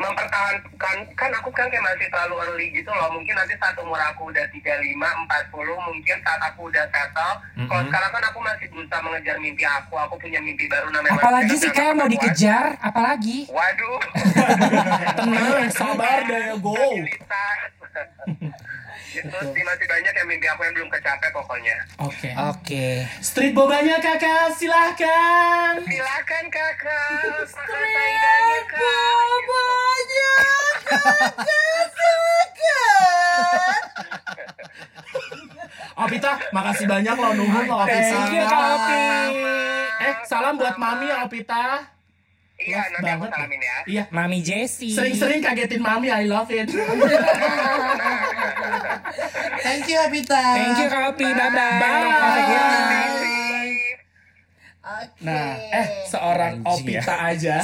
Mempertahankan 0.00 0.96
kan 1.12 1.30
aku 1.30 1.48
kan 1.52 1.68
kayak 1.68 1.84
masih 1.84 2.08
terlalu 2.08 2.34
early 2.40 2.66
gitu 2.72 2.88
loh 2.88 3.12
mungkin 3.12 3.36
nanti 3.36 3.52
saat 3.54 3.76
umur 3.76 4.00
aku 4.00 4.32
udah 4.32 4.44
35, 4.48 4.96
40 4.96 5.88
mungkin 5.88 6.16
saat 6.20 6.40
aku 6.42 6.60
udah 6.66 6.84
settle 6.88 7.34
kalau 7.68 7.76
Mm-mm. 7.76 7.86
sekarang 7.86 8.10
kan 8.10 8.24
aku 8.24 8.38
masih 8.40 8.66
berusaha 8.68 9.00
mengejar 9.00 9.36
mimpi 9.36 9.62
aku 9.62 9.94
aku 9.94 10.14
punya 10.16 10.40
mimpi 10.40 10.64
baru 10.66 10.88
namanya 10.88 11.20
Apalagi 11.20 11.54
sih 11.54 11.70
kayak 11.70 11.94
mau 11.94 12.08
dikejar, 12.08 12.80
apalagi? 12.80 13.44
waduh 13.46 14.00
Tenang, 15.20 15.68
sabar 15.68 16.18
deh, 16.24 16.56
go. 16.58 16.74
Itu 19.10 19.38
sih 19.42 19.62
masih 19.62 19.86
banyak 19.86 20.14
yang 20.14 20.28
mimpi 20.28 20.46
aku 20.46 20.62
yang 20.62 20.74
belum 20.74 20.86
kecapai 20.88 21.30
pokoknya 21.30 21.76
Oke. 21.98 22.30
Oke. 22.46 22.86
Street 23.18 23.50
bobanya 23.50 23.98
kakak, 23.98 24.54
silahkan. 24.54 25.82
silakan 25.82 26.44
kakak 26.46 26.74
kak 26.78 28.70
Bobanya 28.70 30.32
kakak 30.86 31.84
silakan. 31.90 33.82
Opita, 36.00 36.32
makasih 36.50 36.86
banyak 36.88 37.12
lo 37.12 37.30
nunggu 37.34 37.60
lo 37.66 37.76
Opita. 37.84 38.00
Thank 38.00 38.32
you, 38.32 38.44
Kak 38.46 38.62
Opi. 38.72 38.96
Eh, 40.00 40.14
salam 40.24 40.56
buat 40.56 40.80
mami 40.80 41.12
ya 41.12 41.28
Opita. 41.28 41.84
Iya 42.62 42.76
Love 42.78 42.92
nanti 42.94 43.08
aku 43.08 43.20
banget. 43.20 43.30
salamin 43.32 43.60
ya 43.60 43.76
Iya, 43.82 44.02
Mami 44.10 44.38
Jessie. 44.40 44.92
sering-sering 44.92 45.40
kagetin 45.40 45.80
mami, 45.80 46.08
I 46.08 46.24
love 46.24 46.48
it. 46.50 46.68
Thank 49.60 49.86
you 49.86 49.98
Abita. 49.98 50.40
Thank 50.54 50.78
you, 50.78 50.86
Kak 50.86 51.02
Opi. 51.10 51.24
Bye-bye. 51.26 51.78
Bye. 51.78 52.10
Bye. 52.10 53.18
Oke. 54.82 55.22
Nah, 55.22 55.54
eh 55.70 55.86
seorang 56.04 56.54
Anjir. 56.60 56.98
Opita 56.98 57.14
aja. 57.22 57.56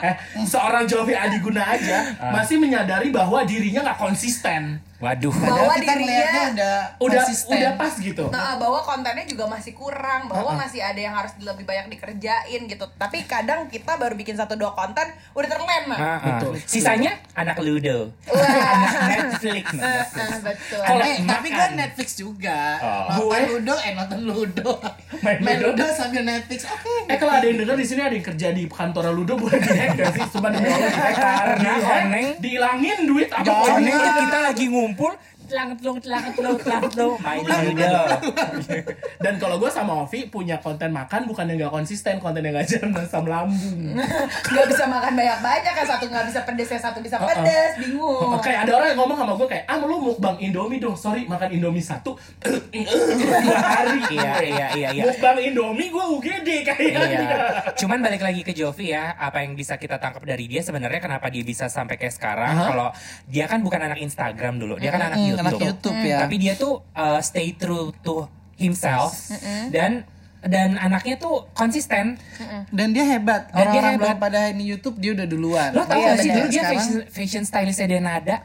eh, 0.00 0.14
seorang 0.42 0.84
Jovi 0.86 1.12
Adiguna 1.12 1.66
aja 1.66 1.98
masih 2.30 2.56
menyadari 2.56 3.10
bahwa 3.10 3.42
dirinya 3.42 3.82
nggak 3.82 3.98
konsisten. 3.98 4.78
Waduh. 5.00 5.32
Bahwa 5.32 5.72
kita 5.74 5.82
dirinya- 5.90 5.96
ngeliatnya 5.96 6.44
udah 6.46 6.76
Udah 7.00 7.20
konsisten. 7.20 7.56
udah 7.56 7.72
pas 7.74 7.94
gitu. 7.96 8.24
Nah, 8.28 8.52
bahwa 8.54 8.80
kontennya 8.80 9.24
juga 9.24 9.44
masih 9.46 9.72
kurang, 9.72 10.20
bahwa 10.26 10.50
Uh-uh. 10.50 10.60
masih 10.60 10.78
ada 10.78 11.00
yang 11.00 11.12
harus 11.12 11.32
lebih 11.38 11.64
banyak 11.64 11.88
dikerjain 11.90 12.60
gitu. 12.62 12.84
Tapi 12.94 13.24
kadang 13.24 13.64
kita 13.66 13.96
baru 13.96 14.12
bikin 14.12 14.34
satu 14.34 14.54
dua 14.54 14.70
konten 14.70 15.02
udah 15.32 15.48
terlena. 15.48 15.94
Ah, 15.94 16.04
ah. 16.14 16.18
Betul. 16.36 16.52
Sisanya 16.60 17.16
anak 17.32 17.56
Ludo. 17.58 18.12
Wah. 18.26 18.44
Anak 18.70 18.92
Netflix. 19.08 19.64
Eh, 19.72 20.04
eh, 20.14 20.38
betul. 20.38 20.80
Kalau 20.80 21.02
Eh, 21.02 21.16
tapi 21.22 21.48
kan 21.50 21.70
Netflix 21.72 22.08
juga. 22.14 22.58
Oh. 22.78 23.02
Nonton 23.10 23.24
Gue- 23.26 23.48
Ludo, 23.50 23.74
eh 23.78 23.92
nonton 23.94 24.20
Ludo. 24.22 24.72
Main 25.24 25.38
Main 25.40 25.58
Ludo. 25.58 25.80
Ludo 25.80 25.86
sambil 25.90 26.22
Netflix. 26.22 26.64
Oke. 26.66 26.92
Eh 27.06 27.16
kalau 27.16 27.32
ada 27.32 27.42
yang 27.42 27.58
denger 27.58 27.74
di 27.74 27.86
sini 27.86 28.00
ada 28.00 28.12
yang 28.12 28.26
kerja 28.26 28.48
di 28.50 28.62
kantor 28.66 29.10
Ludo 29.10 29.34
boleh 29.34 29.58
dihack 29.58 29.96
gak 29.96 30.12
sih? 30.12 30.24
Cuma 30.30 30.48
demi 30.48 30.68
Allah. 30.68 30.92
Karena 31.40 31.72
Oneng- 31.80 32.36
dihilangin 32.38 32.98
duit 33.02 33.28
apa 33.28 33.42
Soalnya 33.42 33.94
Oneng? 33.96 34.18
kita 34.20 34.38
lagi 34.42 34.66
kumpul 34.90 35.14
telang 35.50 35.74
telung 35.74 35.98
telang 35.98 36.26
telung 36.30 36.58
telang 36.62 36.84
telung 36.86 37.18
main. 37.18 37.42
Dan 39.18 39.34
kalau 39.42 39.58
gue 39.58 39.66
sama 39.66 40.06
Ovi 40.06 40.30
punya 40.30 40.62
konten 40.62 40.94
makan 40.94 41.26
bukan 41.26 41.50
yang 41.50 41.66
gak 41.66 41.74
konsisten, 41.74 42.22
konten 42.22 42.46
yang 42.46 42.54
gak 42.54 42.70
jalan 42.70 42.94
asam 43.02 43.26
lambung. 43.26 43.98
nggak 44.50 44.66
bisa 44.70 44.84
makan 44.86 45.12
banyak-banyak 45.18 45.72
kan 45.74 45.86
satu 45.86 46.04
nggak 46.06 46.26
bisa 46.30 46.40
pedes 46.46 46.68
yang 46.70 46.82
satu 46.82 46.98
bisa 47.02 47.16
pedes 47.18 47.72
bingung 47.80 48.38
Oke, 48.38 48.52
ada 48.54 48.70
orang 48.76 48.94
yang 48.94 48.98
ngomong 49.02 49.16
sama 49.18 49.32
gue 49.34 49.48
kayak, 49.50 49.64
ah 49.66 49.76
lu 49.82 49.98
mukbang 49.98 50.36
Indomie 50.38 50.78
dong, 50.78 50.94
sorry 50.94 51.26
makan 51.26 51.50
Indomie 51.50 51.82
satu 51.82 52.14
dua 52.44 53.58
hari. 53.58 53.98
Iya 54.10 54.32
iya 54.42 54.66
iya 54.76 54.88
iya. 54.94 55.02
Mukbang 55.08 55.38
Indomie 55.42 55.88
gue 55.90 56.04
UGD 56.18 56.48
kayaknya. 56.62 57.00
Iya. 57.10 57.38
Cuman 57.74 57.98
balik 58.04 58.22
lagi 58.22 58.46
ke 58.46 58.52
Jovi 58.54 58.94
ya, 58.94 59.16
apa 59.18 59.42
yang 59.42 59.58
bisa 59.58 59.74
kita 59.80 59.98
tangkap 59.98 60.22
dari 60.22 60.46
dia 60.46 60.62
sebenarnya 60.62 61.00
kenapa 61.02 61.26
dia 61.32 61.42
bisa 61.42 61.66
sampai 61.66 61.98
kayak 61.98 62.14
sekarang? 62.14 62.54
Kalau 62.54 62.88
dia 63.26 63.44
kan 63.50 63.60
bukan 63.64 63.80
anak 63.80 63.98
Instagram 63.98 64.60
dulu, 64.60 64.78
dia 64.78 64.94
kan 64.94 65.10
anak 65.10 65.18
YouTube. 65.18 65.39
Anak 65.40 65.56
YouTube 65.56 66.00
ya. 66.04 66.24
Tapi 66.24 66.36
dia 66.36 66.54
tuh 66.54 66.84
uh, 66.92 67.20
stay 67.24 67.56
true 67.56 67.90
to 68.04 68.28
himself 68.60 69.16
dan 69.72 70.04
dan 70.40 70.80
anaknya 70.80 71.20
tuh 71.20 71.48
konsisten. 71.52 72.16
Dan 72.72 72.96
dia 72.96 73.04
hebat. 73.04 73.52
Dan 73.52 73.72
dia 73.72 73.80
Orang-orang 73.80 73.92
hebat. 73.96 74.06
belum 74.08 74.18
pada 74.20 74.40
ini 74.52 74.64
YouTube, 74.68 74.96
dia 74.96 75.12
udah 75.12 75.26
duluan. 75.28 75.70
Lo 75.76 75.84
tau 75.84 76.00
Iya, 76.00 76.16
gak 76.16 76.18
sih 76.24 76.30
dulu 76.32 76.46
dia 76.48 76.64
fashion, 76.64 76.98
fashion 77.12 77.42
stylistnya 77.44 77.88
dia 77.92 78.00
nada? 78.00 78.36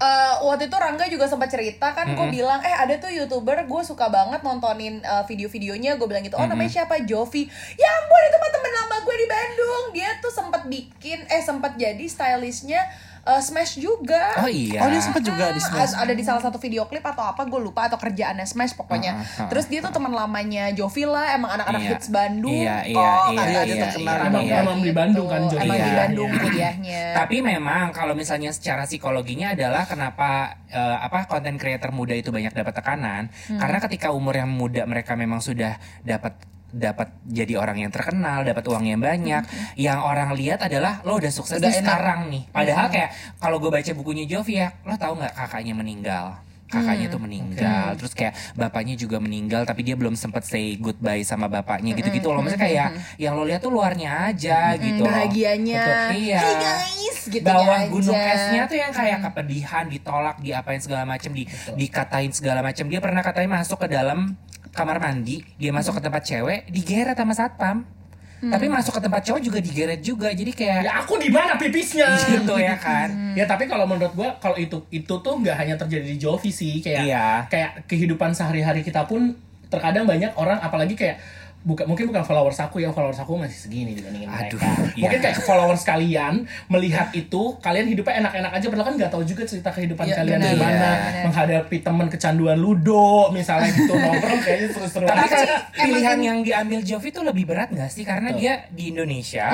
Eh, 0.00 0.34
waktu 0.48 0.72
itu 0.72 0.76
Rangga 0.80 1.04
juga 1.12 1.28
sempat 1.28 1.52
cerita 1.52 1.92
kan, 1.92 2.08
gue 2.08 2.26
bilang, 2.32 2.56
eh 2.64 2.72
ada 2.72 2.96
tuh 2.96 3.12
youtuber, 3.12 3.52
gue 3.68 3.82
suka 3.84 4.08
banget 4.08 4.40
nontonin 4.40 4.96
eh, 5.04 5.24
video-videonya, 5.28 6.00
gue 6.00 6.08
bilang 6.08 6.24
gitu, 6.24 6.40
oh 6.40 6.48
namanya 6.48 6.72
siapa 6.72 7.04
Jovi, 7.04 7.44
ya 7.76 7.88
ampun 8.00 8.20
itu 8.24 8.36
mah 8.40 8.48
temen 8.48 8.72
lama 8.80 8.96
gue 9.04 9.16
di 9.20 9.26
Bandung, 9.28 9.84
dia 9.92 10.10
tuh 10.24 10.32
sempat 10.32 10.64
bikin, 10.72 11.28
eh 11.28 11.44
sempat 11.44 11.76
jadi 11.76 12.00
stylistnya 12.00 12.80
eh, 13.22 13.40
Smash 13.40 13.76
juga. 13.76 14.38
Oh 14.38 14.48
iya. 14.48 14.80
Oh, 14.80 14.88
dia 14.88 14.98
sempat 14.98 15.20
juga 15.20 15.50
di 15.50 15.58
Hmm, 15.58 15.68
Smash. 15.70 15.94
Ada 15.94 16.12
di 16.12 16.22
salah 16.22 16.40
satu 16.40 16.56
video 16.56 16.84
klip 16.84 17.02
atau 17.02 17.22
apa 17.22 17.42
gue 17.42 17.56
lupa 17.56 17.86
atau 17.86 17.96
kerjaannya 17.96 18.44
Smash 18.44 18.72
pokoknya. 18.72 19.12
Ah, 19.12 19.20
ah, 19.20 19.40
ah. 19.44 19.48
Terus 19.48 19.66
dia 19.66 19.80
tuh 19.80 19.90
teman 19.90 20.10
lamanya 20.10 20.70
Jovi 20.70 21.04
lah, 21.04 21.34
emang 21.34 21.50
anak-anak 21.52 21.80
Iya. 21.80 21.90
hits 21.92 22.08
Bandung. 22.08 22.54
Iya, 22.54 22.76
kok, 22.80 22.86
iya, 22.86 22.96
iya, 22.96 23.10
katanya. 23.30 23.50
iya, 23.50 23.60
Dia 23.60 23.74
iya, 23.74 23.84
terkenal 23.84 24.14
iya, 24.14 24.26
emang, 24.26 24.42
iya. 24.42 24.56
Emang 24.60 24.78
di 24.80 24.92
Bandung 24.92 25.26
kan, 25.26 25.40
Jovi. 25.44 25.60
Emang 25.60 25.76
di 25.76 25.82
Iya, 25.82 25.98
Bandung 25.98 26.30
iya. 26.30 26.40
kuliahnya. 26.40 27.02
Tapi 27.14 27.36
memang 27.40 27.84
kalau 27.90 28.14
misalnya 28.14 28.50
secara 28.50 28.82
psikologinya 28.84 29.52
adalah 29.52 29.84
kenapa 29.84 30.28
eh, 30.66 30.98
apa 31.00 31.26
konten 31.26 31.56
creator 31.56 31.90
muda 31.90 32.14
itu 32.14 32.30
banyak 32.30 32.52
dapat 32.52 32.72
tekanan 32.72 33.22
karena 33.50 33.78
ketika 33.80 34.10
umur 34.10 34.32
yang 34.32 34.46
muda 34.46 34.82
mereka 34.84 35.12
memang 35.12 35.38
sudah 35.38 35.74
dapat 36.00 36.38
dapat 36.70 37.10
jadi 37.26 37.58
orang 37.58 37.82
yang 37.82 37.92
terkenal, 37.92 38.46
dapat 38.46 38.64
uang 38.66 38.84
yang 38.86 39.02
banyak. 39.02 39.42
Yang 39.74 39.98
orang 40.00 40.30
lihat 40.38 40.62
adalah 40.64 41.02
lo 41.02 41.18
udah 41.18 41.32
sukses 41.32 41.58
Udah 41.58 41.74
sekarang 41.74 42.30
nih. 42.30 42.42
Padahal 42.50 42.86
kayak 42.88 43.10
kalau 43.42 43.58
gue 43.58 43.70
baca 43.70 43.90
bukunya 43.92 44.24
Jovi 44.26 44.62
ya, 44.62 44.72
lo 44.86 44.94
tahu 44.94 45.18
nggak 45.18 45.34
kakaknya 45.34 45.74
meninggal? 45.74 46.38
Kakaknya 46.70 47.10
tuh 47.10 47.18
meninggal, 47.18 47.98
terus 47.98 48.14
kayak 48.14 48.54
bapaknya 48.54 48.94
juga 48.94 49.18
meninggal, 49.18 49.66
tapi 49.66 49.82
dia 49.82 49.98
belum 49.98 50.14
sempet 50.14 50.46
say 50.46 50.78
goodbye 50.78 51.26
sama 51.26 51.50
bapaknya 51.50 51.98
gitu-gitu 51.98 52.30
loh. 52.30 52.46
Maksudnya 52.46 52.62
kayak 52.62 52.88
yang 53.18 53.34
lo 53.34 53.42
lihat 53.42 53.58
tuh 53.58 53.74
luarnya 53.74 54.30
aja 54.30 54.78
gitu. 54.78 55.02
loh. 55.02 55.10
bahagianya. 55.10 55.82
Betul, 55.82 56.30
iya. 56.30 56.38
Hey 56.38 56.54
guys, 56.62 57.18
gitu 57.26 57.42
bawah 57.42 57.74
aja. 57.74 57.90
gunung 57.90 58.14
esnya 58.14 58.62
tuh 58.70 58.78
yang 58.78 58.92
kayak 58.94 59.18
kepedihan 59.18 59.84
ditolak 59.90 60.36
diapain 60.38 60.78
segala 60.78 61.02
macem 61.02 61.34
di 61.34 61.42
dikatain 61.74 62.30
segala 62.30 62.62
macem 62.62 62.86
dia 62.86 63.02
pernah 63.02 63.26
katanya 63.26 63.58
masuk 63.58 63.82
ke 63.82 63.90
dalam 63.90 64.38
kamar 64.70 64.98
mandi, 64.98 65.42
dia 65.56 65.70
masuk 65.70 65.98
ke 65.98 66.02
tempat 66.02 66.22
cewek, 66.22 66.68
digeret 66.68 67.14
sama 67.14 67.34
satpam. 67.34 67.82
Tapi 68.40 68.72
masuk 68.72 68.96
ke 68.96 69.04
tempat 69.04 69.20
cowok 69.20 69.40
juga 69.44 69.58
digeret 69.60 70.00
juga. 70.00 70.32
Jadi 70.32 70.56
kayak 70.56 70.80
Ya 70.80 70.96
aku 70.96 71.20
di 71.20 71.28
mana 71.28 71.60
pipisnya? 71.60 72.08
gitu 72.32 72.56
ya 72.56 72.72
kan. 72.72 73.36
Ya 73.36 73.44
tapi 73.44 73.68
kalau 73.68 73.84
menurut 73.84 74.16
gua 74.16 74.32
kalau 74.40 74.56
itu 74.56 74.80
itu 74.88 75.12
tuh 75.12 75.34
nggak 75.36 75.52
hanya 75.54 75.76
terjadi 75.76 76.08
di 76.08 76.16
Jovi 76.16 76.48
sih 76.48 76.80
kayak 76.80 77.04
Iya. 77.04 77.26
kayak 77.52 77.84
kehidupan 77.84 78.32
sehari-hari 78.32 78.80
kita 78.80 79.04
pun 79.04 79.36
terkadang 79.68 80.08
banyak 80.08 80.32
orang 80.34 80.56
apalagi 80.56 80.96
kayak 80.96 81.20
bukan 81.60 81.84
mungkin 81.84 82.08
bukan 82.08 82.24
followers 82.24 82.56
aku 82.56 82.80
ya 82.80 82.88
followers 82.88 83.20
aku 83.20 83.36
masih 83.36 83.52
segini 83.52 83.92
dibandingin 83.92 84.32
Aduh, 84.32 84.56
mereka 84.56 84.64
iya. 84.96 85.02
mungkin 85.04 85.18
kayak 85.20 85.36
followers 85.44 85.84
kalian 85.84 86.34
melihat 86.66 87.12
itu 87.12 87.42
kalian 87.60 87.84
hidupnya 87.84 88.24
enak-enak 88.24 88.52
aja 88.56 88.66
padahal 88.72 88.86
kan 88.88 88.94
nggak 88.96 89.12
tahu 89.12 89.22
juga 89.28 89.42
cerita 89.44 89.68
kehidupan 89.68 90.08
Iya, 90.08 90.16
kalian 90.24 90.40
gimana 90.40 90.56
benar. 90.56 90.96
menghadapi 91.28 91.76
teman 91.84 92.06
kecanduan 92.08 92.56
ludo 92.56 93.28
misalnya 93.28 93.68
gitu 93.76 93.92
nongkrong 93.92 94.40
kayaknya 94.40 94.68
seru-seru 94.72 95.04
Tapi 95.04 95.20
aja. 95.20 95.36
emang 95.36 95.60
pilihan 95.76 96.18
yang 96.24 96.38
diambil 96.40 96.80
Jovi 96.80 97.08
itu 97.12 97.20
lebih 97.20 97.44
berat 97.44 97.68
gak 97.70 97.92
sih? 97.92 98.08
Karena 98.08 98.32
Betul. 98.32 98.40
dia 98.40 98.54
di 98.72 98.84
Indonesia, 98.88 99.46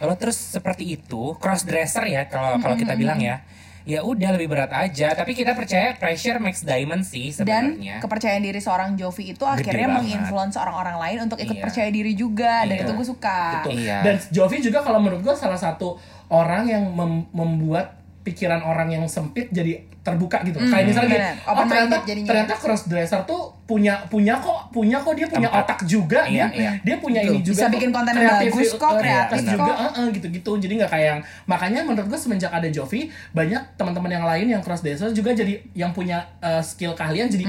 kalau 0.00 0.14
terus 0.16 0.38
seperti 0.38 0.96
itu, 0.96 1.36
cross 1.36 1.68
dresser 1.68 2.08
ya 2.08 2.26
kalau 2.26 2.56
kalau 2.58 2.80
kita 2.80 2.96
bilang 2.96 3.20
ya, 3.20 3.44
ya 3.84 4.00
udah 4.00 4.30
lebih 4.32 4.48
berat 4.48 4.70
aja. 4.70 5.12
Tapi 5.12 5.32
kita 5.32 5.52
percaya 5.52 5.94
pressure 5.94 6.38
makes 6.38 6.60
diamond 6.60 7.02
sih 7.02 7.30
dan 7.36 7.78
sebenarnya. 7.78 7.98
kepercayaan 7.98 8.40
diri 8.40 8.58
seorang 8.58 8.94
Jovi 8.94 9.32
itu 9.32 9.44
akhirnya 9.44 9.88
menginfluence 9.92 10.54
orang-orang 10.54 10.96
lain 10.98 11.18
untuk 11.24 11.38
ikut 11.38 11.52
Iya. 11.52 11.62
percaya 11.62 11.88
diri 11.88 12.12
juga 12.12 12.62
dan 12.62 12.74
Iya. 12.74 12.82
itu 12.82 12.92
gue 12.92 13.06
suka 13.08 13.40
Betul. 13.60 13.72
Iya. 13.78 13.98
Dan 14.02 14.14
Jovi 14.28 14.56
juga 14.60 14.78
kalau 14.80 14.98
menurut 14.98 15.22
gue 15.22 15.34
salah 15.34 15.56
satu 15.56 15.98
orang 16.28 16.66
yang 16.66 16.84
mem- 16.88 17.26
membuat 17.30 18.01
pikiran 18.22 18.60
orang 18.60 18.88
yang 18.88 19.04
sempit 19.04 19.50
jadi 19.50 19.82
terbuka 19.98 20.42
gitu. 20.42 20.58
Kayak 20.60 20.86
misalnya 20.88 21.10
gini, 21.12 21.46
oh 21.46 21.54
ternyata, 21.60 21.96
ternyata 22.02 22.54
cross 22.54 22.86
dresser 22.86 23.22
tuh 23.22 23.54
punya 23.62 24.02
punya 24.06 24.34
kok 24.36 24.70
punya 24.70 24.98
kok 24.98 25.14
dia 25.14 25.26
punya 25.26 25.46
Tempat. 25.46 25.62
otak 25.64 25.80
juga 25.84 26.20
Iya, 26.26 26.46
dia, 26.48 26.58
iya. 26.58 26.72
dia 26.82 26.96
punya 26.98 27.20
Betul. 27.20 27.32
ini 27.32 27.40
juga 27.40 27.54
Bisa 27.54 27.64
kok, 27.64 27.72
bikin 27.72 27.90
konten 27.90 28.12
yang 28.12 28.22
kreatif- 28.28 28.52
bagus 28.52 28.70
kok, 28.72 28.90
eh, 28.90 28.98
kreatif 29.00 29.38
juga 29.48 29.62
kok. 29.64 29.76
eh, 29.78 29.92
eh, 29.94 30.06
gitu-gitu. 30.12 30.52
Jadi 30.58 30.72
nggak 30.76 30.90
kayak 30.90 31.06
yang 31.08 31.20
makanya 31.44 31.80
menurut 31.82 32.08
gue 32.08 32.18
semenjak 32.18 32.50
ada 32.50 32.68
Jovi 32.68 33.00
banyak 33.30 33.62
teman-teman 33.72 34.10
yang 34.12 34.24
lain 34.24 34.46
yang 34.48 34.60
cross 34.60 34.82
dresser 34.82 35.10
juga 35.10 35.30
jadi 35.32 35.54
yang 35.72 35.90
punya 35.90 36.18
eh, 36.40 36.58
skill 36.60 36.92
keahlian 36.92 37.26
jadi 37.28 37.46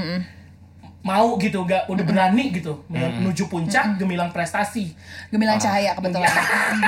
mau 1.04 1.36
gitu 1.36 1.60
nggak 1.62 1.84
udah 1.84 2.00
berani 2.00 2.48
gitu 2.48 2.80
menuju 2.88 3.44
puncak 3.46 4.00
gemilang 4.00 4.32
prestasi 4.32 4.96
gemilang 5.28 5.60
cahaya 5.60 5.92
kebetulan 5.92 6.32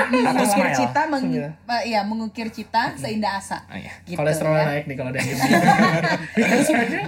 mengukir 0.09 0.49
smile. 0.49 0.73
cita 0.73 1.01
meng, 1.05 1.25
Iya. 1.29 1.49
eh, 1.53 1.81
iya 1.85 2.01
mengukir 2.01 2.49
cita 2.49 2.97
seindah 2.97 3.37
asa 3.37 3.61
Oh, 3.69 3.77
iya. 3.77 3.93
gitu 4.03 4.17
kolesterolnya 4.17 4.57
ya. 4.59 4.69
naik 4.73 4.85
nih 4.89 4.95
kalau 4.97 5.11
gini. 5.13 5.37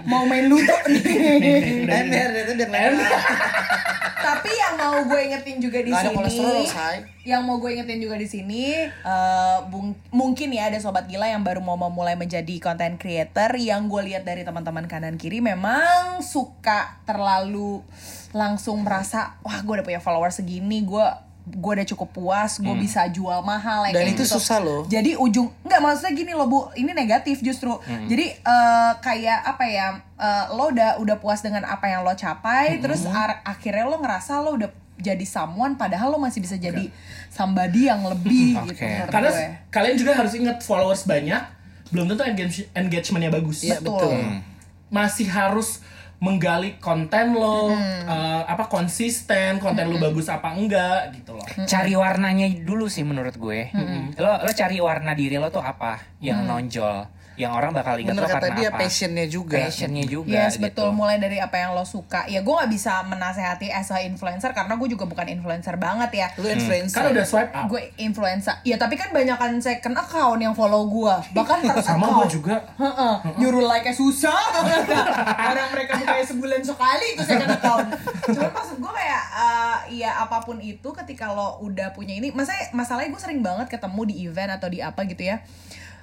mau 0.12 0.24
main 0.24 0.46
ludo 0.46 0.76
nih 0.86 1.90
Ember 1.90 2.30
itu 2.46 2.54
lewat. 2.62 2.94
Tapi 4.30 4.50
yang 4.52 4.76
mau 4.78 4.98
gue 5.02 5.20
ingetin 5.26 5.58
juga 5.58 5.80
di 5.80 5.90
sini 5.90 6.16
yang 7.26 7.42
mau 7.42 7.58
gue 7.58 7.70
ingetin 7.72 7.98
juga 7.98 8.16
di 8.16 8.26
sini 8.26 8.64
eh, 8.86 9.58
bung- 9.68 9.98
mungkin 10.10 10.50
ya 10.50 10.70
ada 10.70 10.78
sobat 10.78 11.06
gila 11.06 11.26
yang 11.26 11.42
baru 11.42 11.60
mau 11.60 11.76
memulai 11.76 12.14
menjadi 12.14 12.58
content 12.60 12.96
creator. 12.96 13.54
Yang 13.54 13.82
gue 13.90 14.02
lihat 14.14 14.24
dari 14.24 14.46
teman-teman 14.46 14.86
kanan 14.86 15.18
kiri 15.18 15.42
memang 15.42 16.22
suka 16.22 17.02
terlalu 17.04 17.82
langsung 18.30 18.86
merasa 18.86 19.42
wah 19.42 19.58
gue 19.60 19.74
udah 19.82 19.86
punya 19.86 20.02
follower 20.02 20.30
segini 20.30 20.86
gue 20.86 21.29
gue 21.52 21.72
udah 21.74 21.88
cukup 21.88 22.10
puas 22.12 22.58
gue 22.58 22.76
bisa 22.76 23.04
jual 23.08 23.42
mahal 23.42 23.84
ya 23.84 23.92
Dan 23.92 24.04
kayak 24.04 24.14
itu 24.14 24.24
gitu. 24.24 24.36
susah 24.36 24.58
loh. 24.58 24.82
jadi 24.86 25.16
ujung 25.16 25.50
nggak 25.60 25.80
maksudnya 25.80 26.14
gini 26.14 26.32
loh 26.32 26.46
bu 26.46 26.60
ini 26.74 26.92
negatif 26.92 27.40
justru 27.40 27.74
jadi 28.06 28.26
eh, 28.36 28.92
kayak 28.98 29.40
apa 29.48 29.64
ya 29.64 29.88
eh, 30.16 30.46
lo 30.52 30.70
udah 30.70 30.98
udah 30.98 31.18
puas 31.18 31.40
dengan 31.40 31.64
apa 31.64 31.86
yang 31.86 32.02
lo 32.02 32.14
capai 32.14 32.78
terus 32.78 33.04
ar- 33.06 33.42
akhirnya 33.44 33.84
lo 33.84 33.98
ngerasa 33.98 34.38
lo 34.40 34.54
udah 34.56 34.70
jadi 34.96 35.24
someone 35.24 35.74
padahal 35.74 36.10
lo 36.10 36.18
masih 36.18 36.40
bisa 36.40 36.56
jadi 36.56 36.92
somebody 37.28 37.86
yang 37.86 38.04
lebih 38.04 38.54
Oke. 38.62 38.76
gitu 38.76 38.84
karena 39.08 39.30
gue. 39.30 39.48
kalian 39.70 39.96
juga 39.96 40.12
harus 40.14 40.34
ingat 40.34 40.60
followers 40.60 41.04
banyak 41.04 41.40
belum 41.90 42.06
tentu 42.08 42.22
engage- 42.24 42.70
engagementnya 42.72 43.32
bagus 43.32 43.64
Iya, 43.64 43.80
Betul. 43.80 43.98
betul. 43.98 44.20
masih 44.88 45.26
harus 45.26 45.82
menggali 46.20 46.76
konten 46.84 47.32
lo 47.32 47.72
eh, 47.72 48.44
apa 48.44 48.68
konsisten 48.68 49.56
konten 49.60 49.88
lo 49.88 49.96
bagus 50.00 50.28
apa 50.28 50.52
enggak 50.52 51.16
gitu 51.16 51.36
loh. 51.40 51.48
Cari 51.64 51.96
warnanya 51.96 52.48
dulu 52.64 52.92
sih 52.92 53.08
menurut 53.08 53.40
gue. 53.40 53.72
Lo 54.20 54.44
lo 54.44 54.52
cari 54.52 54.78
warna 54.84 55.16
diri 55.16 55.40
lo 55.40 55.48
tuh 55.48 55.64
apa 55.64 56.00
yang 56.20 56.44
nonjol, 56.44 57.08
yang 57.40 57.56
orang 57.56 57.72
bakal 57.72 57.96
ingat 57.96 58.20
Bener 58.20 58.24
lo 58.24 58.30
kata 58.30 58.52
karena 58.52 58.58
dia 58.60 58.70
apa. 58.72 58.80
passionnya 58.84 59.26
juga. 59.32 59.58
Passionnya 59.64 60.06
juga 60.06 60.36
Yes 60.48 60.60
gitu. 60.60 60.64
betul. 60.68 60.90
Mulai 60.92 61.18
dari 61.24 61.40
apa 61.40 61.56
yang 61.56 61.72
lo 61.72 61.88
suka. 61.88 62.28
Ya 62.28 62.44
gue 62.44 62.52
nggak 62.52 62.68
bisa 62.68 63.00
menasehati 63.08 63.72
as 63.72 63.88
a 63.96 64.04
influencer 64.04 64.52
karena 64.52 64.76
gue 64.76 64.88
juga 64.92 65.08
bukan 65.08 65.24
influencer 65.32 65.80
banget 65.80 66.12
ya. 66.12 66.28
Lu 66.36 66.52
influencer. 66.52 67.00
kan 67.00 67.16
udah 67.16 67.26
swipe 67.26 67.52
up. 67.56 67.72
Gue 67.72 67.96
influencer. 67.96 68.60
Ya 68.68 68.76
tapi 68.76 69.00
kan 69.00 69.16
banyak 69.16 69.40
kan 69.40 69.56
second 69.64 69.96
account 69.96 70.40
yang 70.44 70.52
follow 70.52 70.86
gue 70.92 71.16
bahkan 71.32 71.64
first 71.64 71.88
sama 71.88 72.12
gue 72.24 72.28
juga. 72.40 72.60
Heeh, 72.76 73.14
nyuruh 73.40 73.64
like 73.64 73.88
nya 73.88 73.96
susah 73.96 74.36
orang 75.50 75.72
mereka 75.72 75.96
kayak 75.98 76.28
sebulan 76.28 76.62
sekali 76.62 77.06
itu 77.16 77.24
second 77.24 77.56
account. 77.56 77.88
Cuman 78.36 78.52
maksud 78.52 78.78
gue 78.84 78.92
kayak 78.92 79.24
eh, 79.32 79.78
ya 80.04 80.20
apa 80.20 80.44
pun 80.44 80.60
itu 80.60 80.90
ketika 80.92 81.32
lo 81.32 81.64
udah 81.64 81.96
punya 81.96 82.20
ini 82.20 82.36
masa 82.36 82.52
masalahnya 82.76 83.16
gue 83.16 83.22
sering 83.22 83.40
banget 83.40 83.72
ketemu 83.72 84.02
di 84.12 84.16
event 84.28 84.52
atau 84.60 84.68
di 84.68 84.84
apa 84.84 85.08
gitu 85.08 85.24
ya 85.24 85.40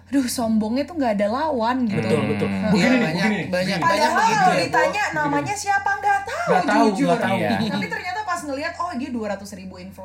aduh 0.06 0.22
sombongnya 0.24 0.82
tuh 0.82 0.94
nggak 0.94 1.12
ada 1.14 1.26
lawan 1.28 1.82
gitu 1.84 1.98
betul 1.98 2.20
betul 2.28 2.46
begini 2.46 2.86
nih 2.88 3.00
banyak, 3.02 3.24
begini 3.26 3.38
banyak, 3.44 3.76
banyak 3.76 3.78
Padahal 3.80 4.14
begitu 4.16 4.38
kalau 4.38 4.52
ya. 4.52 4.62
ditanya 4.62 5.04
namanya 5.12 5.54
siapa 5.54 5.90
nggak 5.92 6.20
tahu, 6.22 6.46
Nggak 6.46 6.64
tahu, 6.64 6.84
jujur. 6.88 7.06
nggak 7.08 7.20
tahu. 7.20 7.36
Iya. 7.36 7.50
Tapi 7.74 7.86
ternyata 7.88 8.20
pas 8.22 8.40
ngelihat 8.40 8.72
oh 8.76 8.92
dia 8.92 9.10
200 9.10 9.58
ribu 9.58 9.74
info, 9.76 10.02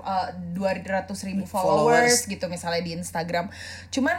dua 0.51 0.69
ratus 0.73 1.19
ribu 1.23 1.43
Followers. 1.45 1.69
followers 1.69 2.15
gitu 2.25 2.45
misalnya 2.47 2.81
di 2.81 2.91
Instagram. 2.93 3.45
Cuman 3.87 4.17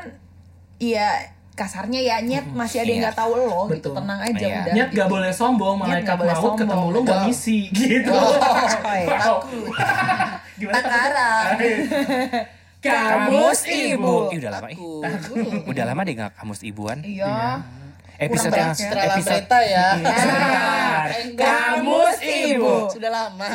iya 0.78 1.08
kasarnya 1.52 2.00
ya 2.00 2.16
nyet 2.20 2.46
masih 2.48 2.78
ada 2.78 2.86
yang 2.86 2.96
Iya. 2.96 3.04
nggak 3.04 3.18
tahu 3.18 3.32
lo 3.36 3.60
gitu 3.66 3.74
Betul. 3.74 3.94
tenang 3.98 4.20
aja 4.22 4.38
Iya. 4.40 4.56
udah. 4.62 4.72
Nyet 4.72 4.88
gitu. 4.88 4.96
gak 4.96 5.08
boleh 5.10 5.32
sombong, 5.32 5.76
malaikat 5.76 6.14
boleh 6.16 6.32
maut 6.32 6.54
ketemu 6.54 6.70
sombong. 6.78 6.86
lu 6.88 6.98
gak 7.02 7.10
Betul. 7.12 7.26
misi 7.26 7.58
gitu. 7.68 8.12
Oh, 8.12 8.32
Wow. 9.04 9.36
Gimana 10.62 10.74
Takaran. 10.78 11.44
Kamus 12.82 13.62
ibu. 13.70 14.34
Ih, 14.34 14.42
udah 14.42 14.50
lama 14.58 14.68
ih. 14.74 14.78
Aku. 14.82 15.34
Udah 15.70 15.84
lama 15.86 16.02
deh 16.02 16.14
gak 16.18 16.34
kamus 16.34 16.66
ibuan. 16.66 16.98
Iya. 17.06 17.62
Episode 18.18 18.54
yang 18.54 18.74
Setelah 18.74 19.18
episode 19.18 19.46
ya. 19.66 19.86
Sebentar. 19.98 21.06
Kamus 21.38 22.18
ibu. 22.22 22.74
Sudah 22.90 23.10
lama. 23.10 23.46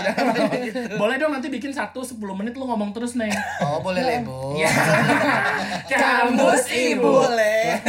Boleh 1.01 1.15
dong 1.19 1.31
nanti 1.35 1.47
bikin 1.51 1.71
satu 1.75 2.03
10 2.03 2.19
menit 2.39 2.55
lu 2.55 2.67
ngomong 2.67 2.95
terus 2.95 3.15
nih. 3.19 3.31
Oh, 3.63 3.79
boleh 3.83 4.03
lebo. 4.03 4.55
Ya. 4.55 4.71
Kamus 5.91 6.67
ibu. 6.71 7.27
Boleh. 7.27 7.79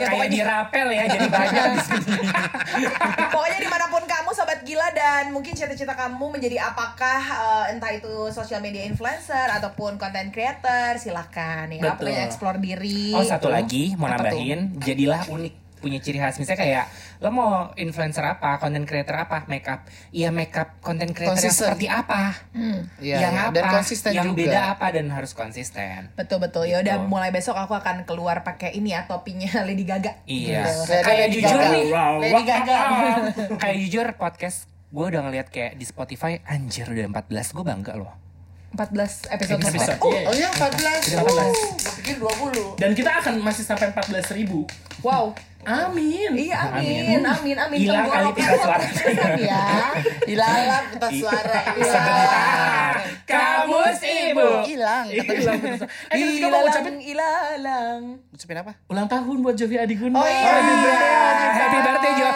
Ya, 0.00 0.06
Kayak 0.12 0.28
di 0.32 0.40
rapel 0.40 0.88
ya 0.92 1.04
jadi 1.12 1.26
banyak 1.28 1.64
di 1.72 1.80
sini. 1.88 2.16
Pokoknya 3.32 3.58
di 3.60 3.68
mana 3.68 3.84
pun 3.88 4.02
gila 4.66 4.90
dan 4.90 5.30
mungkin 5.30 5.54
cita-cita 5.54 5.94
kamu 5.94 6.34
menjadi 6.34 6.58
apakah 6.66 7.22
eh, 7.22 7.64
entah 7.72 7.94
itu 7.94 8.28
social 8.34 8.58
media 8.58 8.82
influencer 8.82 9.46
ataupun 9.54 9.94
content 9.94 10.34
creator 10.34 10.98
silahkan 10.98 11.70
ya 11.70 11.94
Betul. 11.94 12.10
explore 12.10 12.58
diri. 12.58 13.14
Oh 13.14 13.22
satu 13.22 13.46
lagi 13.46 13.94
mau 13.94 14.10
Apa 14.10 14.26
nambahin, 14.26 14.82
jadilah 14.82 15.22
unik 15.30 15.65
punya 15.86 15.98
ciri 15.98 16.18
khas 16.18 16.34
misalnya 16.36 16.58
kayak 16.58 16.84
lo 17.16 17.30
mau 17.30 17.50
influencer 17.74 18.20
apa, 18.20 18.58
content 18.58 18.82
creator 18.82 19.14
apa, 19.16 19.46
makeup, 19.46 19.86
iya 20.10 20.28
makeup 20.28 20.76
content 20.80 21.10
creator 21.10 21.38
yang 21.38 21.54
seperti 21.54 21.86
apa, 21.86 22.34
Iya, 22.98 23.16
yang 23.22 23.32
iya. 23.32 23.44
apa, 23.44 23.54
dan 23.54 23.64
konsisten 23.70 24.10
yang 24.10 24.28
juga. 24.28 24.38
beda 24.42 24.60
apa 24.68 24.86
dan 24.90 25.06
harus 25.08 25.32
konsisten. 25.32 26.10
Betul 26.12 26.38
betul 26.40 26.64
ya 26.64 26.82
udah 26.82 26.96
Gitu. 26.98 27.06
mulai 27.06 27.30
besok 27.30 27.54
aku 27.54 27.72
akan 27.72 28.02
keluar 28.02 28.42
pakai 28.42 28.74
ini 28.74 28.90
ya 28.90 29.06
topinya 29.06 29.48
Lady 29.68 29.82
Gaga. 29.82 30.26
Iya, 30.26 30.66
Gitu. 30.66 30.92
kayak 30.98 31.18
Lady 31.24 31.34
jujur 31.38 31.54
Gaga. 31.54 31.70
nih, 31.70 31.84
Wow. 31.88 32.14
Lady 32.18 32.42
Gaga. 32.42 32.78
kayak 33.62 33.76
jujur 33.80 34.06
podcast 34.16 34.58
gue 34.86 35.06
udah 35.06 35.22
ngeliat 35.22 35.48
kayak 35.48 35.74
di 35.74 35.84
Spotify 35.84 36.42
anjir 36.42 36.84
udah 36.84 37.06
14 37.06 37.30
gue 37.52 37.64
bangga 37.64 37.94
loh 37.94 38.12
14 38.72 39.32
episode 39.32 39.62
Episode. 39.62 39.96
Oh, 39.98 40.12
Oh 40.12 40.32
iya 40.32 40.52
14. 40.52 41.08
Udah 41.08 41.20
14. 41.22 41.80
Gue 41.80 41.92
pikir 41.96 42.16
20. 42.18 42.76
Dan 42.76 42.92
kita 42.92 43.08
akan 43.16 43.40
masih 43.40 43.64
sampai 43.64 43.88
14 43.88 44.28
ribu. 44.32 44.68
Wow. 45.06 45.38
Amin. 45.66 46.30
Iya 46.34 46.78
amin, 46.78 47.22
amin, 47.22 47.56
amin. 47.58 47.78
Hilang 47.78 48.06
kali 48.06 48.30
pita 48.34 48.54
suara. 48.62 48.82
podcast 48.82 49.38
ya. 49.38 49.62
Hilang 50.26 50.84
kita 50.94 51.08
suara. 51.14 51.58
sebentar 51.90 52.94
kamus 53.26 53.98
ibu 54.02 54.48
Hilang. 54.66 55.06
Hilang. 55.14 55.58
Eh, 56.10 56.18
kita 56.38 56.46
mau 56.50 56.66
ucapin 56.66 56.96
Ilalang. 56.98 58.02
Ucapin 58.34 58.56
apa? 58.62 58.72
ulang 58.90 59.06
tahun 59.06 59.36
buat 59.42 59.54
Jovi 59.54 59.78
Adigunda. 59.78 60.18
Oh 60.18 60.26
iya. 60.26 60.54
happy 61.54 61.78
birthday 61.82 62.12
Jo 62.18 62.28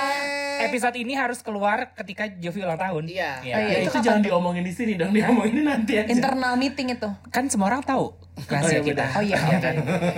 episode 0.62 0.96
ini 0.96 1.12
harus 1.12 1.40
keluar 1.40 1.92
ketika 1.94 2.28
Jovi 2.28 2.60
ulang 2.60 2.76
tahun 2.76 3.04
Iya. 3.06 3.30
Oh, 3.36 3.46
iya. 3.46 3.56
Ya, 3.56 3.78
Itu 3.80 3.90
itu 3.90 3.98
jangan 4.02 4.20
diomongin 4.20 4.62
di 4.62 4.70
sini 4.70 4.92
dong, 4.94 5.10
diomongin 5.10 5.62
nanti 5.62 5.96
aja. 5.96 6.06
Internal 6.06 6.54
meeting 6.54 6.92
itu. 6.92 7.08
kan 7.28 7.46
semua 7.46 7.68
orang 7.68 7.80
tahu 7.80 8.12
rahasia 8.42 8.80
Oh, 8.80 8.82
iya, 8.82 8.88
kita 8.88 9.04
Oh 9.12 9.22
iya, 9.22 9.36
oke. 9.38 9.70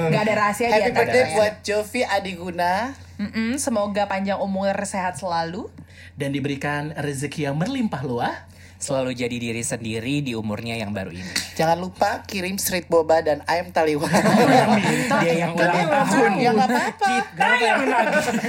Gak 0.08 0.22
ada 0.22 0.34
rahasia 0.36 0.66
di 0.66 0.72
Happy 0.72 0.88
antara 0.88 1.04
birthday 1.04 1.24
buat 1.32 1.54
Jovi 1.60 2.02
Adiguna. 2.02 2.74
Mm-mm, 3.18 3.50
semoga 3.56 4.02
panjang 4.04 4.38
umur 4.38 4.74
sehat 4.82 5.14
selalu. 5.14 5.70
dan 6.12 6.28
diberikan 6.28 6.92
rezeki 6.92 7.46
yang 7.46 7.56
berlimpah 7.56 8.02
luah. 8.02 8.36
Selalu 8.82 9.14
jadi 9.14 9.38
diri 9.38 9.62
sendiri 9.62 10.26
di 10.26 10.34
umurnya 10.34 10.74
yang 10.74 10.90
baru 10.90 11.14
ini. 11.14 11.30
Jangan 11.54 11.78
lupa 11.78 12.26
kirim 12.26 12.58
street 12.58 12.90
boba 12.90 13.22
dan 13.22 13.38
ayam 13.46 13.70
taliwang. 13.70 14.10
Dia 15.22 15.46
yang 15.46 15.54
ulang 15.54 15.86
tahun. 15.86 16.30
ya 16.42 16.50
nggak 16.50 16.66
apa-apa. 16.66 17.06
Kita 17.06 17.48
yang. 17.62 17.80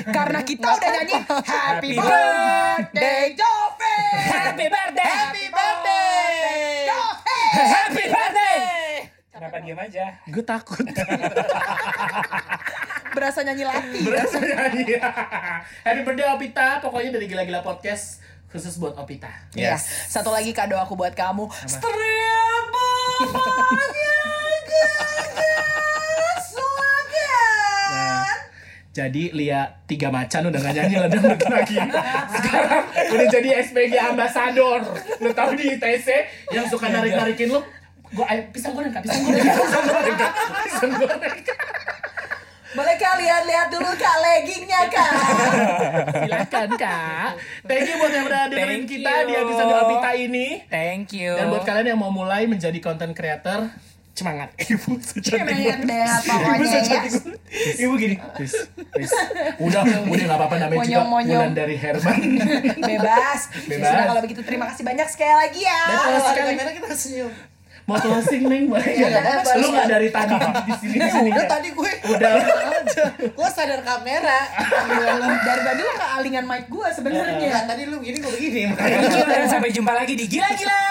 Karena 0.09 0.39
kita 0.41 0.67
udah 0.73 0.89
nyanyi 0.89 1.15
Happy 1.45 1.89
Birthday 1.93 3.23
Jove. 3.37 3.77
Happy 4.25 4.65
birthday. 4.73 5.05
Happy 5.05 5.45
birthday. 5.53 6.89
Jove. 6.89 7.19
Happy 7.53 8.05
birthday. 8.09 8.57
Kenapa 9.29 9.55
diam 9.61 9.77
aja? 9.77 10.05
Gue 10.33 10.41
takut. 10.41 10.81
Berasa 13.13 13.45
nyanyi 13.45 13.69
lagi. 13.69 14.01
Berasanya 14.01 14.57
iya. 14.81 15.13
Happy 15.85 16.01
birthday 16.01 16.25
Opita. 16.33 16.81
Pokoknya 16.81 17.21
dari 17.21 17.29
gila-gila 17.29 17.61
podcast 17.61 18.17
khusus 18.53 18.77
buat 18.77 18.93
Opita. 18.93 19.33
Iya. 19.57 19.81
Satu 19.81 20.29
lagi 20.29 20.53
kado 20.53 20.77
aku 20.77 20.93
buat 20.93 21.17
kamu. 21.17 21.49
Nah, 27.93 28.29
jadi 28.93 29.23
Lia 29.33 29.81
tiga 29.89 30.13
macan 30.13 30.53
udah 30.53 30.59
gak 30.61 30.73
nyanyi 30.77 31.01
lagi. 31.01 31.17
Sekarang 32.29 32.85
udah 32.93 33.27
jadi 33.33 33.49
SPG 33.65 33.93
ambassador. 33.97 34.85
Lu 35.17 35.33
tahu 35.33 35.57
di 35.57 35.73
ITC 35.73 36.07
yang 36.53 36.69
suka 36.69 36.93
narik-narikin 36.93 37.49
lu 37.49 37.57
gua 38.13 38.29
ayo 38.29 38.45
pisang 38.53 38.77
goreng 38.77 38.93
kak, 38.93 39.01
pisang 39.01 39.25
goreng 39.25 39.41
pisang 39.49 39.89
goreng 39.89 40.17
kak, 40.21 40.33
pisang 40.69 40.91
goreng 41.01 41.41
kak. 41.41 41.57
Boleh 42.73 42.97
kalian 43.01 43.41
lihat 43.49 43.67
dulu 43.73 43.89
kak 43.97 44.17
leggingnya 44.73 44.89
kak. 44.89 45.11
Silakan 46.23 46.69
kak. 46.75 47.29
Thank 47.65 47.85
you 47.89 47.95
buat 47.99 48.11
yang 48.11 48.25
udah 48.25 48.41
dengerin 48.49 48.83
kita 48.89 49.11
you. 49.23 49.27
di 49.29 49.33
episode 49.37 49.71
Opita 49.71 50.11
ini. 50.17 50.47
Thank 50.67 51.13
you. 51.13 51.31
Dan 51.37 51.45
buat 51.53 51.63
kalian 51.63 51.95
yang 51.95 51.99
mau 51.99 52.09
mulai 52.09 52.49
menjadi 52.49 52.77
content 52.81 53.13
creator, 53.13 53.69
semangat. 54.13 54.53
Ibu 54.73 54.97
secantik 54.99 55.53
deh, 55.53 55.73
Ibu 55.73 55.89
ya. 55.89 56.13
secantik 56.21 57.11
banget. 57.21 57.37
Ibu 57.79 57.93
gini, 57.97 58.15
please, 58.37 58.57
please. 58.93 59.13
Udah, 59.61 59.81
udah 59.85 60.25
gak 60.25 60.37
apa-apa 60.37 60.55
namanya 60.57 60.77
juga 60.85 61.05
Monyong-monyong. 61.05 61.41
bulan 61.41 61.53
dari 61.53 61.75
Herman. 61.77 62.19
Bebas. 62.89 63.39
Ya 63.49 63.69
Bebas. 63.69 63.89
Sudah 63.89 64.05
kalau 64.09 64.21
begitu 64.25 64.41
terima 64.41 64.65
kasih 64.69 64.83
banyak 64.85 65.07
sekali 65.09 65.33
lagi 65.33 65.61
ya. 65.65 65.81
Dan 65.89 66.21
sekali 66.21 66.73
kita 66.81 66.97
senyum. 66.97 67.52
Mau 67.83 67.97
closing 67.97 68.43
neng 68.45 68.63
boleh 68.67 68.85
Iya, 68.85 69.07
ya? 69.09 69.43
boleh. 69.43 69.59
Lu 69.59 69.67
gak 69.69 69.87
dari 69.87 70.07
tadi 70.07 70.33
di 70.39 70.73
sini 70.79 70.95
Ya 70.95 71.07
sini. 71.09 71.29
udah 71.29 71.45
tadi 71.45 71.67
gue 71.69 71.91
Udah. 72.05 72.31
aja. 72.79 73.03
Gue 73.17 73.49
sadar 73.49 73.81
kamera. 73.81 74.39
Dari 75.39 75.61
tadi 75.61 75.81
lo 75.81 75.93
kealingan 75.93 76.43
mic 76.43 76.65
gue 76.67 76.87
sebenarnya. 76.89 77.33
Enggak, 77.33 77.63
tadi 77.65 77.81
lu 77.85 77.99
gini 77.99 78.17
gue 78.17 78.31
begini. 78.31 78.61
You 78.71 79.23
dan 79.25 79.47
sampai 79.47 79.69
jumpa 79.69 79.91
lagi 79.91 80.13
di 80.13 80.25
Gila 80.25 80.49
Gila. 80.53 80.81